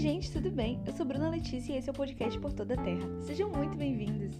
gente, 0.00 0.32
tudo 0.32 0.50
bem? 0.50 0.82
Eu 0.86 0.94
sou 0.94 1.04
Bruna 1.04 1.28
Letícia 1.28 1.74
e 1.74 1.76
esse 1.76 1.90
é 1.90 1.92
o 1.92 1.94
podcast 1.94 2.40
Por 2.40 2.54
Toda 2.54 2.72
a 2.72 2.76
Terra. 2.78 3.06
Sejam 3.20 3.50
muito 3.50 3.76
bem-vindos! 3.76 4.34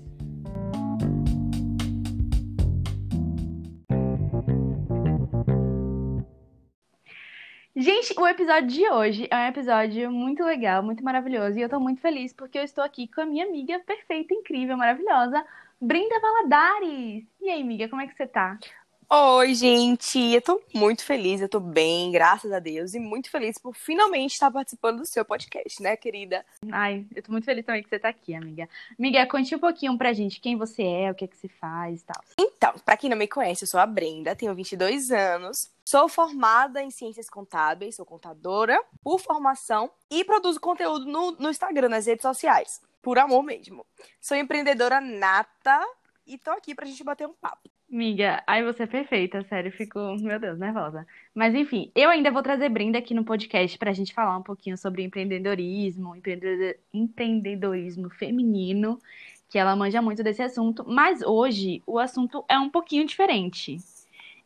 Gente, 7.77 8.19
o 8.19 8.27
episódio 8.27 8.69
de 8.69 8.89
hoje 8.89 9.29
é 9.31 9.37
um 9.37 9.49
episódio 9.49 10.11
muito 10.11 10.43
legal, 10.43 10.83
muito 10.83 11.05
maravilhoso 11.05 11.59
e 11.59 11.63
eu 11.63 11.69
tô 11.69 11.79
muito 11.79 12.01
feliz 12.01 12.33
porque 12.33 12.59
eu 12.59 12.65
estou 12.65 12.83
aqui 12.83 13.07
com 13.09 13.21
a 13.21 13.27
minha 13.27 13.45
amiga 13.45 13.79
perfeita, 13.81 14.33
incrível, 14.33 14.79
maravilhosa, 14.79 15.45
Brenda 15.79 16.19
Valadares. 16.21 17.27
E 17.39 17.51
aí, 17.51 17.61
amiga, 17.61 17.87
como 17.87 18.01
é 18.01 18.07
que 18.07 18.17
você 18.17 18.27
tá? 18.27 18.59
Oi, 19.13 19.57
gente! 19.57 20.21
Eu 20.33 20.41
tô 20.41 20.63
muito 20.73 21.05
feliz, 21.05 21.41
eu 21.41 21.49
tô 21.49 21.59
bem, 21.59 22.13
graças 22.13 22.53
a 22.53 22.61
Deus, 22.61 22.95
e 22.95 23.01
muito 23.01 23.29
feliz 23.29 23.59
por 23.59 23.75
finalmente 23.75 24.35
estar 24.35 24.53
participando 24.53 24.99
do 24.99 25.05
seu 25.05 25.25
podcast, 25.25 25.83
né, 25.83 25.97
querida? 25.97 26.47
Ai, 26.71 27.05
eu 27.13 27.21
tô 27.21 27.33
muito 27.33 27.45
feliz 27.45 27.67
também 27.67 27.83
que 27.83 27.89
você 27.89 27.99
tá 27.99 28.09
aqui, 28.09 28.37
amiga. 28.37 28.69
Amiga, 28.97 29.27
conte 29.27 29.53
um 29.53 29.59
pouquinho 29.59 29.99
pra 29.99 30.13
gente 30.13 30.39
quem 30.39 30.57
você 30.57 30.85
é, 30.85 31.11
o 31.11 31.15
que 31.17 31.25
é 31.25 31.27
que 31.27 31.37
você 31.37 31.49
faz 31.49 32.03
e 32.03 32.05
tal. 32.05 32.23
Então, 32.39 32.73
pra 32.85 32.97
quem 32.97 33.11
não 33.11 33.17
me 33.17 33.27
conhece, 33.27 33.65
eu 33.65 33.69
sou 33.69 33.81
a 33.81 33.87
Brenda, 33.87 34.37
tenho 34.37 34.55
22 34.55 35.11
anos, 35.11 35.69
sou 35.85 36.09
formada 36.09 36.81
em 36.81 36.93
ciências 36.93 37.29
contábeis, 37.29 37.97
sou 37.97 38.07
contadora 38.07 38.81
por 39.03 39.19
formação 39.19 39.91
e 40.09 40.25
produzo 40.25 40.61
conteúdo 40.61 41.05
no, 41.07 41.33
no 41.33 41.51
Instagram, 41.51 41.89
nas 41.89 42.07
redes 42.07 42.23
sociais, 42.23 42.81
por 43.03 43.19
amor 43.19 43.43
mesmo. 43.43 43.85
Sou 44.21 44.37
empreendedora 44.37 45.01
nata 45.01 45.85
e 46.27 46.39
tô 46.39 46.51
aqui 46.51 46.75
pra 46.75 46.87
gente 46.87 47.03
bater 47.03 47.27
um 47.27 47.33
papo. 47.33 47.69
Amiga, 47.93 48.43
ai 48.47 48.63
você 48.65 48.85
é 48.85 48.87
perfeita, 48.87 49.43
sério, 49.45 49.73
fico, 49.73 49.99
meu 50.21 50.39
Deus, 50.39 50.59
nervosa. 50.59 51.07
Mas 51.35 51.55
enfim, 51.55 51.91
eu 51.95 52.09
ainda 52.09 52.31
vou 52.31 52.43
trazer 52.43 52.69
Brenda 52.69 52.99
aqui 52.99 53.13
no 53.15 53.25
podcast 53.25 53.77
pra 53.77 53.93
gente 53.93 54.15
falar 54.15 54.37
um 54.37 54.43
pouquinho 54.43 54.79
sobre 54.79 55.03
empreendedorismo, 55.03 56.15
empreendedor- 56.15 56.77
empreendedorismo 56.95 58.09
feminino, 58.11 59.01
que 59.49 59.59
ela 59.59 59.75
manja 59.75 60.01
muito 60.01 60.23
desse 60.23 60.43
assunto, 60.43 60.85
mas 60.87 61.23
hoje 61.23 61.83
o 61.85 61.99
assunto 61.99 62.45
é 62.49 62.57
um 62.59 62.71
pouquinho 62.71 63.05
diferente. 63.05 63.79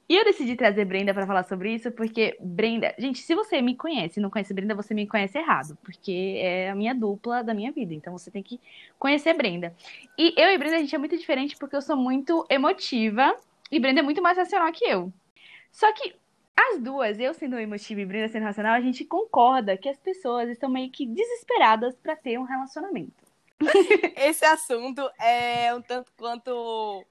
E 0.06 0.16
eu 0.16 0.24
decidi 0.24 0.54
trazer 0.54 0.84
Brenda 0.84 1.14
pra 1.14 1.26
falar 1.26 1.44
sobre 1.44 1.74
isso 1.74 1.90
porque 1.90 2.36
Brenda, 2.40 2.94
gente, 2.98 3.20
se 3.20 3.34
você 3.34 3.62
me 3.62 3.74
conhece 3.74 4.20
e 4.20 4.22
não 4.22 4.28
conhece 4.28 4.52
Brenda, 4.52 4.74
você 4.74 4.92
me 4.92 5.06
conhece 5.06 5.38
errado, 5.38 5.78
porque 5.82 6.36
é 6.38 6.70
a 6.70 6.74
minha 6.74 6.94
dupla 6.94 7.42
da 7.42 7.54
minha 7.54 7.72
vida, 7.72 7.94
então 7.94 8.12
você 8.12 8.30
tem 8.30 8.42
que 8.42 8.60
conhecer 8.98 9.32
Brenda. 9.32 9.74
E 10.18 10.34
eu 10.36 10.50
e 10.50 10.58
Brenda, 10.58 10.76
a 10.76 10.80
gente 10.80 10.94
é 10.94 10.98
muito 10.98 11.16
diferente 11.16 11.56
porque 11.56 11.74
eu 11.74 11.82
sou 11.82 11.96
muito 11.96 12.44
emotiva 12.50 13.34
e 13.70 13.80
Brenda 13.80 14.00
é 14.00 14.02
muito 14.02 14.20
mais 14.20 14.36
racional 14.36 14.70
que 14.72 14.84
eu. 14.84 15.10
Só 15.72 15.90
que 15.92 16.14
as 16.56 16.80
duas, 16.80 17.18
eu 17.18 17.32
sendo 17.32 17.58
emotiva 17.58 18.00
e 18.00 18.06
Brenda 18.06 18.28
sendo 18.28 18.44
racional, 18.44 18.74
a 18.74 18.80
gente 18.80 19.04
concorda 19.04 19.76
que 19.76 19.88
as 19.88 19.98
pessoas 19.98 20.48
estão 20.50 20.68
meio 20.68 20.90
que 20.90 21.06
desesperadas 21.06 21.96
pra 21.96 22.14
ter 22.14 22.38
um 22.38 22.44
relacionamento. 22.44 23.24
Esse 24.16 24.44
assunto 24.44 25.08
é 25.18 25.74
um 25.74 25.80
tanto 25.80 26.12
quanto 26.16 27.04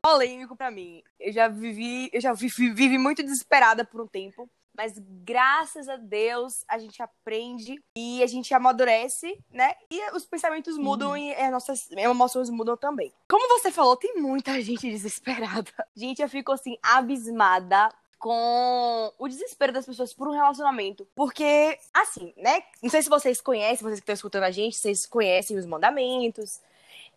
polêmico 0.00 0.56
pra 0.56 0.70
mim. 0.70 1.02
Eu 1.18 1.32
já 1.32 1.48
vivi, 1.48 2.10
eu 2.12 2.20
já 2.20 2.32
vivi, 2.32 2.72
vivi 2.72 2.98
muito 2.98 3.22
desesperada 3.22 3.84
por 3.84 4.00
um 4.00 4.06
tempo, 4.06 4.48
mas 4.74 4.94
graças 4.98 5.88
a 5.88 5.96
Deus 5.96 6.64
a 6.68 6.78
gente 6.78 7.02
aprende 7.02 7.82
e 7.96 8.22
a 8.22 8.26
gente 8.26 8.54
amadurece, 8.54 9.38
né? 9.50 9.74
E 9.90 10.16
os 10.16 10.24
pensamentos 10.24 10.78
mudam 10.78 11.16
e 11.16 11.34
as 11.34 11.50
nossas 11.50 11.90
emoções 11.92 12.48
mudam 12.48 12.76
também. 12.76 13.12
Como 13.28 13.60
você 13.60 13.70
falou, 13.70 13.96
tem 13.96 14.14
muita 14.20 14.60
gente 14.62 14.90
desesperada. 14.90 15.70
Gente, 15.94 16.22
eu 16.22 16.28
fico 16.28 16.52
assim 16.52 16.76
abismada 16.82 17.90
com 18.18 19.12
o 19.18 19.28
desespero 19.28 19.72
das 19.72 19.84
pessoas 19.84 20.14
por 20.14 20.28
um 20.28 20.32
relacionamento. 20.32 21.06
Porque, 21.12 21.76
assim, 21.92 22.32
né? 22.36 22.62
Não 22.80 22.88
sei 22.88 23.02
se 23.02 23.08
vocês 23.08 23.40
conhecem, 23.40 23.82
vocês 23.82 23.98
que 23.98 24.04
estão 24.04 24.14
escutando 24.14 24.44
a 24.44 24.50
gente, 24.52 24.76
vocês 24.76 25.06
conhecem 25.06 25.58
os 25.58 25.66
mandamentos. 25.66 26.60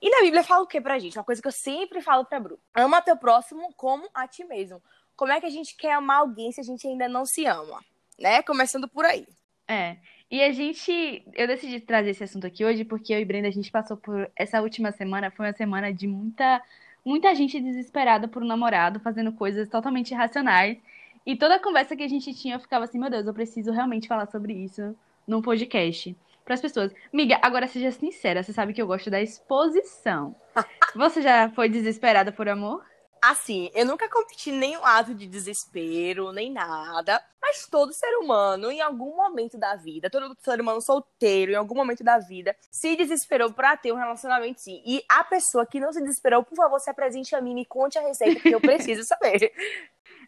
E 0.02 0.10
na 0.10 0.22
Bíblia 0.22 0.44
fala 0.44 0.64
o 0.64 0.68
que 0.68 0.80
pra 0.80 1.00
gente? 1.00 1.18
Uma 1.18 1.24
coisa 1.24 1.42
que 1.42 1.48
eu 1.48 1.52
sempre 1.52 2.02
falo 2.02 2.26
pra 2.26 2.40
Bru. 2.40 2.60
Ama 2.74 3.02
teu 3.02 3.18
próximo 3.18 3.74
como 3.76 4.08
a 4.14 4.28
ti 4.28 4.44
mesmo. 4.44 4.82
Como 5.16 5.32
é 5.32 5.40
que 5.40 5.46
a 5.46 5.50
gente 5.50 5.76
quer 5.76 5.94
amar 5.94 6.20
alguém 6.20 6.52
se 6.52 6.60
a 6.60 6.64
gente 6.64 6.88
ainda 6.88 7.08
não 7.08 7.26
se 7.26 7.46
ama? 7.46 7.84
Né? 8.20 8.42
Começando 8.44 8.88
por 8.88 9.06
aí. 9.06 9.26
É. 9.68 9.98
E 10.30 10.42
a 10.44 10.52
gente. 10.52 11.24
Eu 11.34 11.48
decidi 11.48 11.80
trazer 11.80 12.12
esse 12.12 12.24
assunto 12.24 12.48
aqui 12.48 12.66
hoje 12.66 12.84
porque 12.84 13.14
eu 13.14 13.20
e 13.20 13.26
Brenda, 13.26 13.48
a 13.48 13.52
gente 13.52 13.72
passou 13.72 13.98
por. 13.98 14.30
Essa 14.36 14.62
última 14.62 14.92
semana 14.92 15.32
foi 15.32 15.48
uma 15.48 15.54
semana 15.54 15.94
de 15.94 16.08
muita. 16.08 16.62
Muita 17.04 17.36
gente 17.36 17.60
desesperada 17.60 18.28
por 18.28 18.42
um 18.42 18.48
namorado, 18.48 19.00
fazendo 19.00 19.32
coisas 19.32 19.70
totalmente 19.70 20.12
irracionais. 20.12 20.78
E 21.26 21.36
toda 21.36 21.56
a 21.56 21.60
conversa 21.60 21.96
que 21.96 22.04
a 22.04 22.08
gente 22.08 22.34
tinha, 22.34 22.56
eu 22.56 22.60
ficava 22.60 22.86
assim, 22.86 23.00
meu 23.00 23.10
Deus, 23.10 23.26
eu 23.28 23.34
preciso 23.34 23.72
realmente 23.72 24.08
falar 24.08 24.28
sobre 24.28 24.54
isso 24.54 24.96
num 25.28 25.42
podcast. 25.42 26.16
Para 26.46 26.54
as 26.54 26.62
pessoas. 26.62 26.94
Miga, 27.12 27.40
agora 27.42 27.68
seja 27.68 27.92
sincera, 27.92 28.44
você 28.44 28.54
sabe 28.54 28.72
que 28.72 28.82
eu 28.82 28.86
gosto 28.86 29.10
da 29.10 29.20
exposição. 29.20 30.36
Você 30.96 31.22
já 31.22 31.50
foi 31.50 31.68
desesperada 31.68 32.32
por 32.32 32.48
amor? 32.48 32.86
Assim, 33.22 33.72
eu 33.74 33.86
nunca 33.88 34.08
cometi 34.08 34.52
nenhum 34.52 34.86
ato 34.86 35.16
de 35.16 35.26
desespero, 35.26 36.32
nem 36.32 36.52
nada. 36.52 37.20
Mas 37.42 37.66
todo 37.68 37.92
ser 37.92 38.16
humano, 38.18 38.72
em 38.72 38.82
algum 38.82 39.16
momento 39.16 39.58
da 39.58 39.76
vida, 39.76 40.12
todo 40.12 40.36
ser 40.40 40.62
humano 40.62 40.80
solteiro, 40.80 41.52
em 41.52 41.56
algum 41.56 41.74
momento 41.74 42.04
da 42.04 42.20
vida, 42.20 42.56
se 42.72 42.96
desesperou 42.96 43.52
pra 43.52 43.76
ter 43.76 43.92
um 43.92 43.98
relacionamento 43.98 44.62
sim. 44.62 44.82
E 44.86 45.04
a 45.10 45.24
pessoa 45.24 45.66
que 45.66 45.80
não 45.80 45.92
se 45.92 46.02
desesperou, 46.02 46.44
por 46.44 46.56
favor, 46.56 46.80
se 46.80 46.90
apresente 46.90 47.36
a 47.36 47.42
mim, 47.42 47.56
me 47.56 47.66
conte 47.66 47.98
a 47.98 48.02
receita, 48.02 48.36
porque 48.36 48.54
eu 48.54 48.62
preciso 48.62 49.02
saber. 49.10 49.52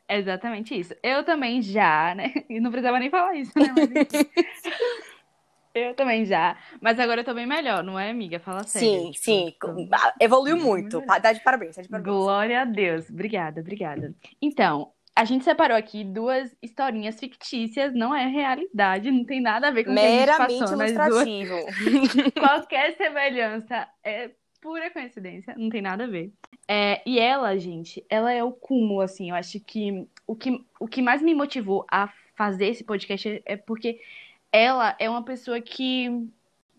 Exatamente 0.10 0.80
isso. 0.80 0.96
Eu 1.04 1.24
também 1.24 1.62
já, 1.62 2.16
né? 2.16 2.34
E 2.50 2.60
não 2.60 2.72
precisava 2.72 2.98
nem 2.98 3.12
falar 3.12 3.36
isso, 3.36 3.52
né? 3.56 3.68
Mas. 3.76 5.17
Eu 5.78 5.94
também 5.94 6.26
já. 6.26 6.58
Mas 6.82 7.00
agora 7.00 7.22
eu 7.22 7.26
tô 7.26 7.34
bem 7.34 7.46
melhor, 7.46 7.84
não 7.84 7.98
é, 8.00 8.10
amiga? 8.10 8.40
Fala 8.40 8.64
sério. 8.64 8.88
Sim, 8.88 9.12
Tipo, 9.12 9.24
sim. 9.24 9.56
tô- 9.60 10.24
Evoluiu 10.24 10.58
muito. 10.58 11.02
Tá 11.02 11.32
de 11.34 11.40
parabéns, 11.42 11.76
tá 11.76 11.82
de 11.82 11.88
parabéns. 11.90 12.14
Glória 12.16 12.62
a 12.62 12.66
Deus. 12.66 13.10
Obrigada, 13.10 13.62
obrigada. 13.62 14.14
Então, 14.42 14.92
a 15.16 15.26
gente 15.26 15.44
separou 15.44 15.76
aqui 15.76 16.04
duas 16.04 16.56
historinhas 16.62 17.20
fictícias, 17.20 17.94
não 17.94 18.14
é 18.14 18.28
realidade, 18.28 19.10
não 19.10 19.26
tem 19.26 19.42
nada 19.42 19.68
a 19.68 19.72
ver 19.72 19.84
com 19.84 19.92
o 19.92 19.94
que 19.96 20.00
a 20.00 20.04
gente 20.04 20.20
Meramente 20.20 20.60
passou 20.60 20.78
duas. 20.78 20.92
ilustrativo. 20.92 21.56
Qualquer 22.40 22.96
semelhança 22.98 23.88
é 24.04 24.32
pura 24.62 24.90
coincidência, 24.92 25.54
não 25.58 25.70
tem 25.70 25.82
nada 25.82 26.04
a 26.04 26.08
ver. 26.08 26.32
É, 26.68 27.02
e 27.06 27.20
ela, 27.20 27.58
gente, 27.58 28.04
ela 28.10 28.32
é 28.34 28.44
o 28.44 28.52
cúmulo, 28.52 29.02
assim, 29.02 29.30
eu 29.30 29.36
acho 29.36 29.60
que 29.60 30.06
o 30.26 30.36
que, 30.36 30.64
o 30.80 30.88
que 30.88 31.02
mais 31.02 31.22
me 31.22 31.34
motivou 31.34 31.86
a 31.92 32.10
fazer 32.36 32.68
esse 32.68 32.84
podcast 32.84 33.28
é- 33.30 33.42
é 33.46 33.58
porque 33.58 34.00
ela 34.52 34.96
é 35.00 35.10
uma 35.10 35.24
pessoa 35.24 35.60
que. 35.62 36.10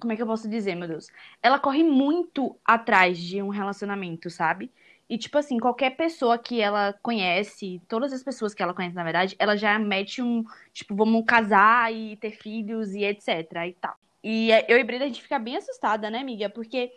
Como 0.01 0.13
é 0.13 0.17
que 0.17 0.23
eu 0.23 0.27
posso 0.27 0.49
dizer, 0.49 0.77
meu 0.77 0.87
Deus? 0.87 1.09
Ela 1.43 1.59
corre 1.59 1.83
muito 1.83 2.57
atrás 2.65 3.19
de 3.19 3.43
um 3.43 3.49
relacionamento, 3.49 4.31
sabe? 4.31 4.71
E, 5.09 5.17
tipo 5.17 5.39
assim, 5.39 5.59
qualquer 5.59 5.97
pessoa 5.97 6.39
que 6.39 6.61
ela 6.61 6.93
conhece, 7.03 7.81
todas 7.89 8.13
as 8.13 8.23
pessoas 8.23 8.55
que 8.55 8.63
ela 8.63 8.75
conhece, 8.75 8.95
na 8.95 9.03
verdade, 9.03 9.35
ela 9.39 9.57
já 9.57 9.79
mete 9.79 10.21
um, 10.23 10.45
tipo, 10.73 10.95
vamos 10.95 11.25
casar 11.27 11.93
e 11.93 12.17
ter 12.17 12.33
filhos 12.33 12.95
e 12.95 13.05
etc. 13.05 13.29
e 13.67 13.73
tal. 13.73 13.97
E 14.23 14.53
é, 14.53 14.67
eu 14.69 14.79
e 14.79 14.85
Brenda, 14.85 15.05
a 15.05 15.09
gente 15.09 15.23
fica 15.23 15.39
bem 15.39 15.57
assustada, 15.57 16.11
né, 16.11 16.19
amiga? 16.19 16.51
Porque, 16.51 16.93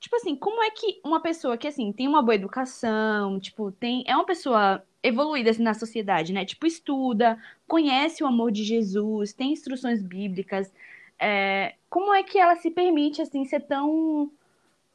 tipo 0.00 0.16
assim, 0.16 0.34
como 0.36 0.62
é 0.62 0.70
que 0.72 1.00
uma 1.04 1.20
pessoa 1.22 1.56
que, 1.56 1.68
assim, 1.68 1.92
tem 1.92 2.08
uma 2.08 2.22
boa 2.22 2.34
educação, 2.34 3.38
tipo, 3.40 3.70
tem, 3.72 4.02
é 4.06 4.14
uma 4.16 4.26
pessoa 4.26 4.84
evoluída 5.02 5.50
assim, 5.50 5.62
na 5.62 5.74
sociedade, 5.74 6.32
né? 6.32 6.44
Tipo, 6.44 6.66
estuda, 6.66 7.38
conhece 7.66 8.22
o 8.22 8.26
amor 8.26 8.52
de 8.52 8.62
Jesus, 8.64 9.32
tem 9.32 9.52
instruções 9.52 10.02
bíblicas, 10.02 10.72
é, 11.18 11.74
como 11.88 12.12
é 12.12 12.22
que 12.22 12.38
ela 12.38 12.56
se 12.56 12.70
permite, 12.70 13.22
assim, 13.22 13.44
ser 13.44 13.60
tão 13.60 14.30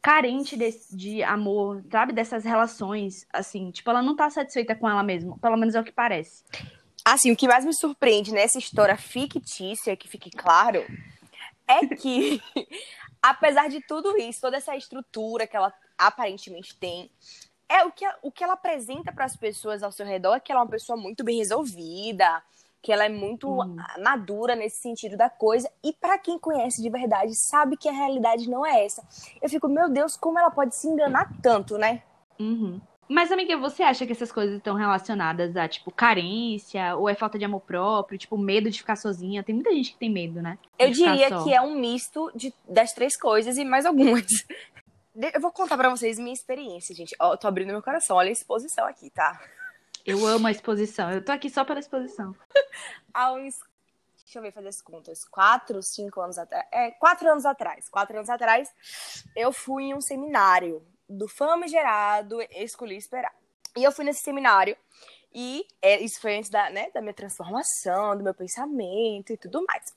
carente 0.01 0.57
de 0.91 1.23
amor, 1.23 1.84
sabe? 1.91 2.13
Dessas 2.13 2.44
relações, 2.44 3.25
assim. 3.31 3.72
Tipo, 3.72 3.90
ela 3.90 4.01
não 4.01 4.16
tá 4.16 4.29
satisfeita 4.29 4.75
com 4.75 4.90
ela 4.90 5.03
mesma. 5.03 5.38
Pelo 5.40 5.57
menos 5.57 5.75
é 5.75 5.79
o 5.79 5.84
que 5.84 5.91
parece. 5.91 6.44
Assim, 7.06 7.31
o 7.31 7.35
que 7.35 7.47
mais 7.47 7.63
me 7.63 7.74
surpreende 7.74 8.33
nessa 8.33 8.57
história 8.60 8.98
fictícia, 8.98 9.95
que 9.95 10.07
fique 10.07 10.30
claro, 10.30 10.86
é 11.68 11.86
que, 11.88 12.42
apesar 13.21 13.69
de 13.69 13.81
tudo 13.81 14.18
isso, 14.18 14.42
toda 14.42 14.57
essa 14.57 14.75
estrutura 14.75 15.48
que 15.48 15.56
ela 15.56 15.74
aparentemente 15.98 16.77
tem, 16.77 17.10
é 17.69 17.83
o 17.83 17.91
que, 17.91 18.05
o 18.21 18.31
que 18.31 18.43
ela 18.43 18.53
apresenta 18.53 19.11
para 19.11 19.25
as 19.25 19.35
pessoas 19.35 19.83
ao 19.83 19.91
seu 19.91 20.05
redor 20.05 20.35
é 20.35 20.39
que 20.39 20.51
ela 20.51 20.61
é 20.61 20.63
uma 20.63 20.69
pessoa 20.69 20.97
muito 20.97 21.23
bem 21.23 21.37
resolvida, 21.37 22.41
que 22.81 22.91
ela 22.91 23.05
é 23.05 23.09
muito 23.09 23.49
Uhum. 23.49 23.75
madura 23.99 24.55
nesse 24.55 24.77
sentido 24.81 25.17
da 25.17 25.29
coisa, 25.29 25.69
e 25.83 25.91
para 25.91 26.17
quem 26.17 26.39
conhece 26.39 26.81
de 26.81 26.89
verdade, 26.89 27.35
sabe 27.35 27.75
que 27.75 27.89
a 27.89 27.91
realidade 27.91 28.49
não 28.49 28.65
é 28.65 28.85
essa. 28.85 29.03
Eu 29.41 29.49
fico, 29.49 29.67
meu 29.67 29.89
Deus, 29.89 30.15
como 30.15 30.39
ela 30.39 30.51
pode 30.51 30.75
se 30.75 30.87
enganar 30.87 31.29
tanto, 31.41 31.77
né? 31.77 32.01
Uhum. 32.39 32.79
Mas, 33.09 33.31
amiga, 33.31 33.55
você 33.55 33.83
acha 33.83 34.05
que 34.05 34.11
essas 34.11 34.33
coisas 34.33 34.57
estão 34.57 34.75
relacionadas 34.75 35.55
a, 35.55 35.65
tipo, 35.65 35.89
carência, 35.91 36.93
ou 36.97 37.07
é 37.07 37.15
falta 37.15 37.39
de 37.39 37.45
amor 37.45 37.61
próprio, 37.61 38.17
tipo, 38.17 38.37
medo 38.37 38.69
de 38.69 38.79
ficar 38.79 38.97
sozinha? 38.97 39.43
Tem 39.43 39.55
muita 39.55 39.71
gente 39.73 39.93
que 39.93 39.97
tem 39.97 40.09
medo, 40.09 40.41
né? 40.41 40.57
Eu 40.77 40.89
De 40.89 40.95
ficar 40.95 41.11
diria 41.11 41.43
que 41.43 41.53
é 41.53 41.61
um 41.61 41.79
misto 41.79 42.29
de, 42.35 42.53
das 42.67 42.91
três 42.91 43.15
coisas 43.15 43.57
e 43.57 43.63
mais 43.63 43.85
algumas. 43.85 44.25
Eu 45.33 45.41
vou 45.41 45.51
contar 45.51 45.77
pra 45.77 45.89
vocês 45.89 46.19
minha 46.19 46.33
experiência, 46.33 46.93
gente. 46.93 47.15
Ó, 47.19 47.33
eu 47.33 47.37
tô 47.37 47.47
abrindo 47.47 47.69
meu 47.69 47.81
coração, 47.81 48.15
olha 48.15 48.29
a 48.29 48.31
exposição 48.31 48.85
aqui, 48.85 49.09
tá? 49.09 49.41
Eu 50.05 50.25
amo 50.25 50.47
a 50.47 50.51
exposição. 50.51 51.11
Eu 51.11 51.25
tô 51.25 51.31
aqui 51.31 51.49
só 51.49 51.65
pela 51.65 51.79
exposição. 51.79 52.35
Há 53.13 53.33
uns 53.33 53.59
deixa 54.27 54.39
eu 54.39 54.43
ver, 54.43 54.51
fazer 54.51 54.67
as 54.67 54.81
contas, 54.81 55.23
quatro, 55.23 55.81
cinco 55.81 56.19
anos 56.19 56.37
atrás, 56.37 56.67
é, 56.69 56.91
quatro 56.91 57.31
anos 57.31 57.45
atrás, 57.45 57.87
quatro 57.87 58.17
anos 58.17 58.29
atrás, 58.29 58.69
eu 59.33 59.53
fui 59.53 59.85
em 59.85 59.93
um 59.93 60.01
seminário 60.01 60.85
do 61.07 61.29
Famigerado 61.29 62.41
Escolhi 62.51 62.97
Esperar. 62.97 63.33
E 63.77 63.85
eu 63.85 63.91
fui 63.91 64.03
nesse 64.03 64.23
seminário 64.23 64.75
e 65.33 65.65
é, 65.81 66.01
isso 66.01 66.19
foi 66.19 66.37
antes 66.37 66.49
da, 66.49 66.69
né, 66.69 66.89
da 66.93 66.99
minha 66.99 67.13
transformação, 67.13 68.17
do 68.17 68.23
meu 68.23 68.33
pensamento 68.33 69.31
e 69.31 69.37
tudo 69.37 69.63
mais. 69.65 69.95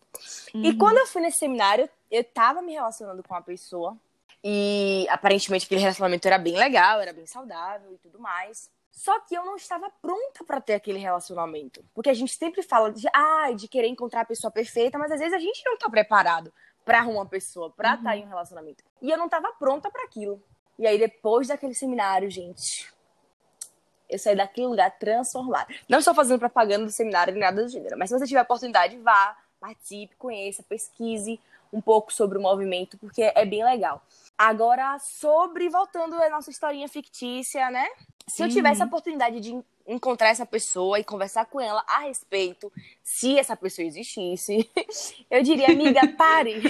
Uhum. 0.54 0.64
E 0.64 0.76
quando 0.76 0.98
eu 0.98 1.08
fui 1.08 1.22
nesse 1.22 1.38
seminário, 1.38 1.90
eu 2.08 2.22
tava 2.22 2.62
me 2.62 2.72
relacionando 2.72 3.24
com 3.24 3.34
uma 3.34 3.42
pessoa 3.42 3.96
e 4.42 5.06
aparentemente 5.10 5.66
aquele 5.66 5.80
relacionamento 5.80 6.26
era 6.26 6.38
bem 6.38 6.56
legal, 6.56 7.00
era 7.00 7.12
bem 7.12 7.26
saudável 7.26 7.92
e 7.92 7.98
tudo 7.98 8.18
mais. 8.18 8.70
Só 8.90 9.18
que 9.20 9.34
eu 9.34 9.44
não 9.44 9.56
estava 9.56 9.90
pronta 10.02 10.44
para 10.44 10.60
ter 10.60 10.74
aquele 10.74 10.98
relacionamento. 10.98 11.84
Porque 11.94 12.10
a 12.10 12.14
gente 12.14 12.34
sempre 12.34 12.62
fala 12.62 12.92
de, 12.92 13.06
ah, 13.14 13.50
de 13.54 13.68
querer 13.68 13.88
encontrar 13.88 14.22
a 14.22 14.26
pessoa 14.26 14.50
perfeita, 14.50 14.98
mas 14.98 15.12
às 15.12 15.20
vezes 15.20 15.34
a 15.34 15.38
gente 15.38 15.62
não 15.64 15.78
tá 15.78 15.88
preparado 15.88 16.52
para 16.84 17.06
uma 17.06 17.24
pessoa, 17.26 17.70
para 17.70 17.94
estar 17.94 17.98
uhum. 17.98 18.04
tá 18.04 18.16
em 18.16 18.24
um 18.24 18.28
relacionamento. 18.28 18.82
E 19.00 19.10
eu 19.10 19.16
não 19.16 19.26
estava 19.26 19.52
pronta 19.52 19.90
para 19.90 20.04
aquilo. 20.04 20.42
E 20.78 20.86
aí 20.86 20.98
depois 20.98 21.48
daquele 21.48 21.74
seminário, 21.74 22.30
gente, 22.30 22.92
eu 24.08 24.18
saí 24.18 24.34
daquele 24.34 24.66
lugar 24.66 24.90
transformada. 24.98 25.72
Não 25.88 25.98
estou 25.98 26.14
fazendo 26.14 26.38
propaganda 26.38 26.86
do 26.86 26.90
seminário 26.90 27.32
nem 27.32 27.42
nada 27.42 27.62
do 27.62 27.68
gênero, 27.68 27.96
mas 27.98 28.08
se 28.08 28.18
você 28.18 28.26
tiver 28.26 28.40
a 28.40 28.44
oportunidade, 28.44 28.98
vá, 28.98 29.36
participe, 29.60 30.16
conheça, 30.16 30.62
pesquise 30.62 31.38
um 31.72 31.80
pouco 31.80 32.12
sobre 32.12 32.38
o 32.38 32.42
movimento, 32.42 32.98
porque 32.98 33.22
é 33.22 33.44
bem 33.44 33.64
legal. 33.64 34.02
Agora, 34.36 34.98
sobre, 34.98 35.68
voltando 35.68 36.14
à 36.14 36.30
nossa 36.30 36.50
historinha 36.50 36.88
fictícia, 36.88 37.70
né? 37.70 37.86
Se 38.26 38.42
eu 38.42 38.48
tivesse 38.48 38.82
a 38.82 38.86
oportunidade 38.86 39.40
de 39.40 39.60
encontrar 39.86 40.28
essa 40.28 40.46
pessoa 40.46 40.98
e 40.98 41.04
conversar 41.04 41.46
com 41.46 41.60
ela 41.60 41.84
a 41.86 42.00
respeito, 42.00 42.72
se 43.02 43.38
essa 43.38 43.56
pessoa 43.56 43.84
existisse, 43.84 44.70
eu 45.30 45.42
diria, 45.42 45.66
amiga, 45.66 46.00
pare. 46.16 46.62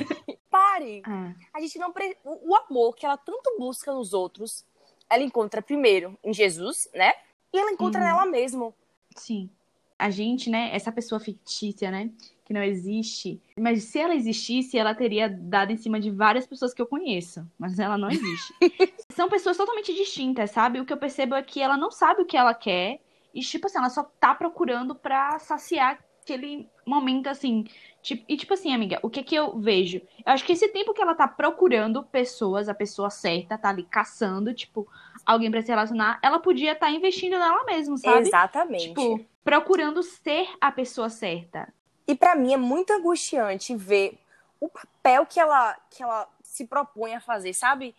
pare. 0.50 1.02
Ah. 1.04 1.32
A 1.52 1.60
gente 1.60 1.78
não. 1.78 1.92
Pre... 1.92 2.16
O 2.24 2.56
amor 2.56 2.96
que 2.96 3.04
ela 3.04 3.16
tanto 3.16 3.56
busca 3.58 3.92
nos 3.92 4.12
outros, 4.12 4.64
ela 5.08 5.22
encontra 5.22 5.60
primeiro 5.60 6.18
em 6.24 6.32
Jesus, 6.32 6.88
né? 6.94 7.12
E 7.52 7.58
ela 7.58 7.70
encontra 7.70 8.00
uhum. 8.00 8.06
nela 8.06 8.26
mesmo. 8.26 8.74
Sim. 9.14 9.50
A 9.98 10.08
gente, 10.08 10.48
né, 10.48 10.70
essa 10.72 10.90
pessoa 10.90 11.20
fictícia, 11.20 11.90
né, 11.90 12.10
que 12.50 12.54
não 12.54 12.64
existe. 12.64 13.40
Mas 13.56 13.84
se 13.84 14.00
ela 14.00 14.12
existisse, 14.12 14.76
ela 14.76 14.92
teria 14.92 15.28
dado 15.28 15.70
em 15.70 15.76
cima 15.76 16.00
de 16.00 16.10
várias 16.10 16.48
pessoas 16.48 16.74
que 16.74 16.82
eu 16.82 16.86
conheço. 16.86 17.46
Mas 17.56 17.78
ela 17.78 17.96
não 17.96 18.10
existe. 18.10 18.52
São 19.14 19.28
pessoas 19.28 19.56
totalmente 19.56 19.94
distintas, 19.94 20.50
sabe? 20.50 20.80
O 20.80 20.84
que 20.84 20.92
eu 20.92 20.96
percebo 20.96 21.36
é 21.36 21.42
que 21.44 21.62
ela 21.62 21.76
não 21.76 21.92
sabe 21.92 22.22
o 22.22 22.26
que 22.26 22.36
ela 22.36 22.52
quer. 22.52 22.98
E, 23.32 23.38
tipo 23.40 23.68
assim, 23.68 23.78
ela 23.78 23.88
só 23.88 24.02
tá 24.02 24.34
procurando 24.34 24.96
pra 24.96 25.38
saciar 25.38 26.00
aquele 26.20 26.68
momento, 26.84 27.28
assim. 27.28 27.66
Tipo, 28.02 28.24
e, 28.28 28.36
tipo 28.36 28.52
assim, 28.52 28.74
amiga, 28.74 28.98
o 29.00 29.08
que 29.08 29.22
que 29.22 29.36
eu 29.36 29.56
vejo? 29.60 29.98
Eu 30.26 30.32
acho 30.32 30.44
que 30.44 30.52
esse 30.52 30.66
tempo 30.70 30.92
que 30.92 31.00
ela 31.00 31.14
tá 31.14 31.28
procurando 31.28 32.02
pessoas, 32.02 32.68
a 32.68 32.74
pessoa 32.74 33.10
certa, 33.10 33.56
tá 33.56 33.68
ali 33.68 33.84
caçando, 33.84 34.52
tipo, 34.52 34.88
alguém 35.24 35.52
para 35.52 35.62
se 35.62 35.68
relacionar, 35.68 36.18
ela 36.20 36.40
podia 36.40 36.72
estar 36.72 36.86
tá 36.86 36.92
investindo 36.92 37.38
nela 37.38 37.62
mesma, 37.62 37.96
sabe? 37.96 38.26
Exatamente. 38.26 38.88
Tipo, 38.88 39.24
procurando 39.44 40.02
ser 40.02 40.48
a 40.60 40.72
pessoa 40.72 41.08
certa. 41.08 41.72
E 42.10 42.14
para 42.16 42.34
mim 42.34 42.52
é 42.52 42.56
muito 42.56 42.92
angustiante 42.92 43.76
ver 43.76 44.18
o 44.58 44.68
papel 44.68 45.24
que 45.24 45.38
ela, 45.38 45.78
que 45.88 46.02
ela 46.02 46.28
se 46.42 46.66
propõe 46.66 47.14
a 47.14 47.20
fazer, 47.20 47.54
sabe? 47.54 47.94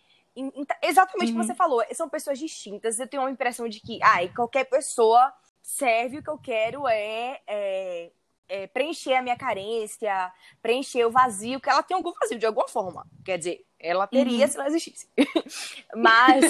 Exatamente 0.82 1.32
o 1.32 1.34
uhum. 1.34 1.40
que 1.40 1.46
você 1.46 1.54
falou, 1.54 1.82
são 1.92 2.10
pessoas 2.10 2.38
distintas. 2.38 3.00
Eu 3.00 3.08
tenho 3.08 3.22
uma 3.22 3.30
impressão 3.30 3.66
de 3.66 3.80
que, 3.80 3.98
ai, 4.02 4.28
qualquer 4.28 4.64
pessoa 4.64 5.32
serve, 5.62 6.18
o 6.18 6.22
que 6.22 6.28
eu 6.28 6.36
quero 6.36 6.86
é, 6.86 7.40
é, 7.46 8.10
é, 8.50 8.66
preencher 8.66 9.14
a 9.14 9.22
minha 9.22 9.36
carência, 9.36 10.30
preencher 10.60 11.06
o 11.06 11.10
vazio, 11.10 11.58
que 11.58 11.70
ela 11.70 11.82
tem 11.82 11.96
algum 11.96 12.12
vazio 12.12 12.38
de 12.38 12.44
alguma 12.44 12.68
forma. 12.68 13.06
Quer 13.24 13.38
dizer, 13.38 13.64
ela 13.80 14.06
teria 14.06 14.44
uhum. 14.44 14.52
se 14.52 14.58
não 14.58 14.66
existisse. 14.66 15.08
Mas, 15.96 16.44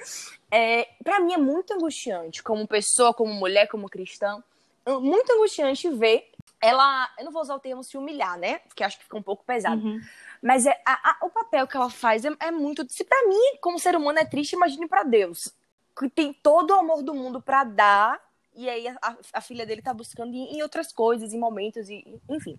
é, 0.50 0.88
para 1.04 1.20
mim 1.20 1.34
é 1.34 1.38
muito 1.38 1.74
angustiante, 1.74 2.42
como 2.42 2.66
pessoa, 2.66 3.12
como 3.12 3.34
mulher, 3.34 3.68
como 3.68 3.90
cristã, 3.90 4.42
muito 4.86 5.30
angustiante 5.32 5.88
ver 5.90 6.30
ela. 6.64 7.10
Eu 7.18 7.26
não 7.26 7.32
vou 7.32 7.42
usar 7.42 7.54
o 7.54 7.60
termo 7.60 7.84
se 7.84 7.96
humilhar, 7.96 8.38
né? 8.38 8.58
Porque 8.60 8.82
acho 8.82 8.98
que 8.98 9.04
fica 9.04 9.18
um 9.18 9.22
pouco 9.22 9.44
pesado. 9.44 9.84
Uhum. 9.84 10.00
Mas 10.42 10.66
é, 10.66 10.80
a, 10.86 11.10
a, 11.10 11.26
o 11.26 11.30
papel 11.30 11.66
que 11.66 11.76
ela 11.76 11.90
faz 11.90 12.24
é, 12.24 12.30
é 12.40 12.50
muito. 12.50 12.86
Se 12.88 13.04
para 13.04 13.28
mim, 13.28 13.58
como 13.60 13.78
ser 13.78 13.94
humano, 13.96 14.18
é 14.18 14.24
triste, 14.24 14.54
imagine 14.54 14.88
para 14.88 15.02
Deus. 15.02 15.52
Que 15.98 16.08
tem 16.08 16.32
todo 16.32 16.70
o 16.70 16.74
amor 16.74 17.02
do 17.02 17.14
mundo 17.14 17.40
para 17.40 17.64
dar 17.64 18.20
e 18.56 18.68
aí 18.68 18.86
a, 18.86 19.16
a, 19.32 19.40
filha 19.40 19.66
dele 19.66 19.82
tá 19.82 19.92
buscando 19.92 20.32
em, 20.32 20.56
em, 20.56 20.62
outras 20.62 20.92
coisas, 20.92 21.32
em 21.32 21.38
momentos, 21.38 21.88
e, 21.88 22.04
enfim. 22.28 22.56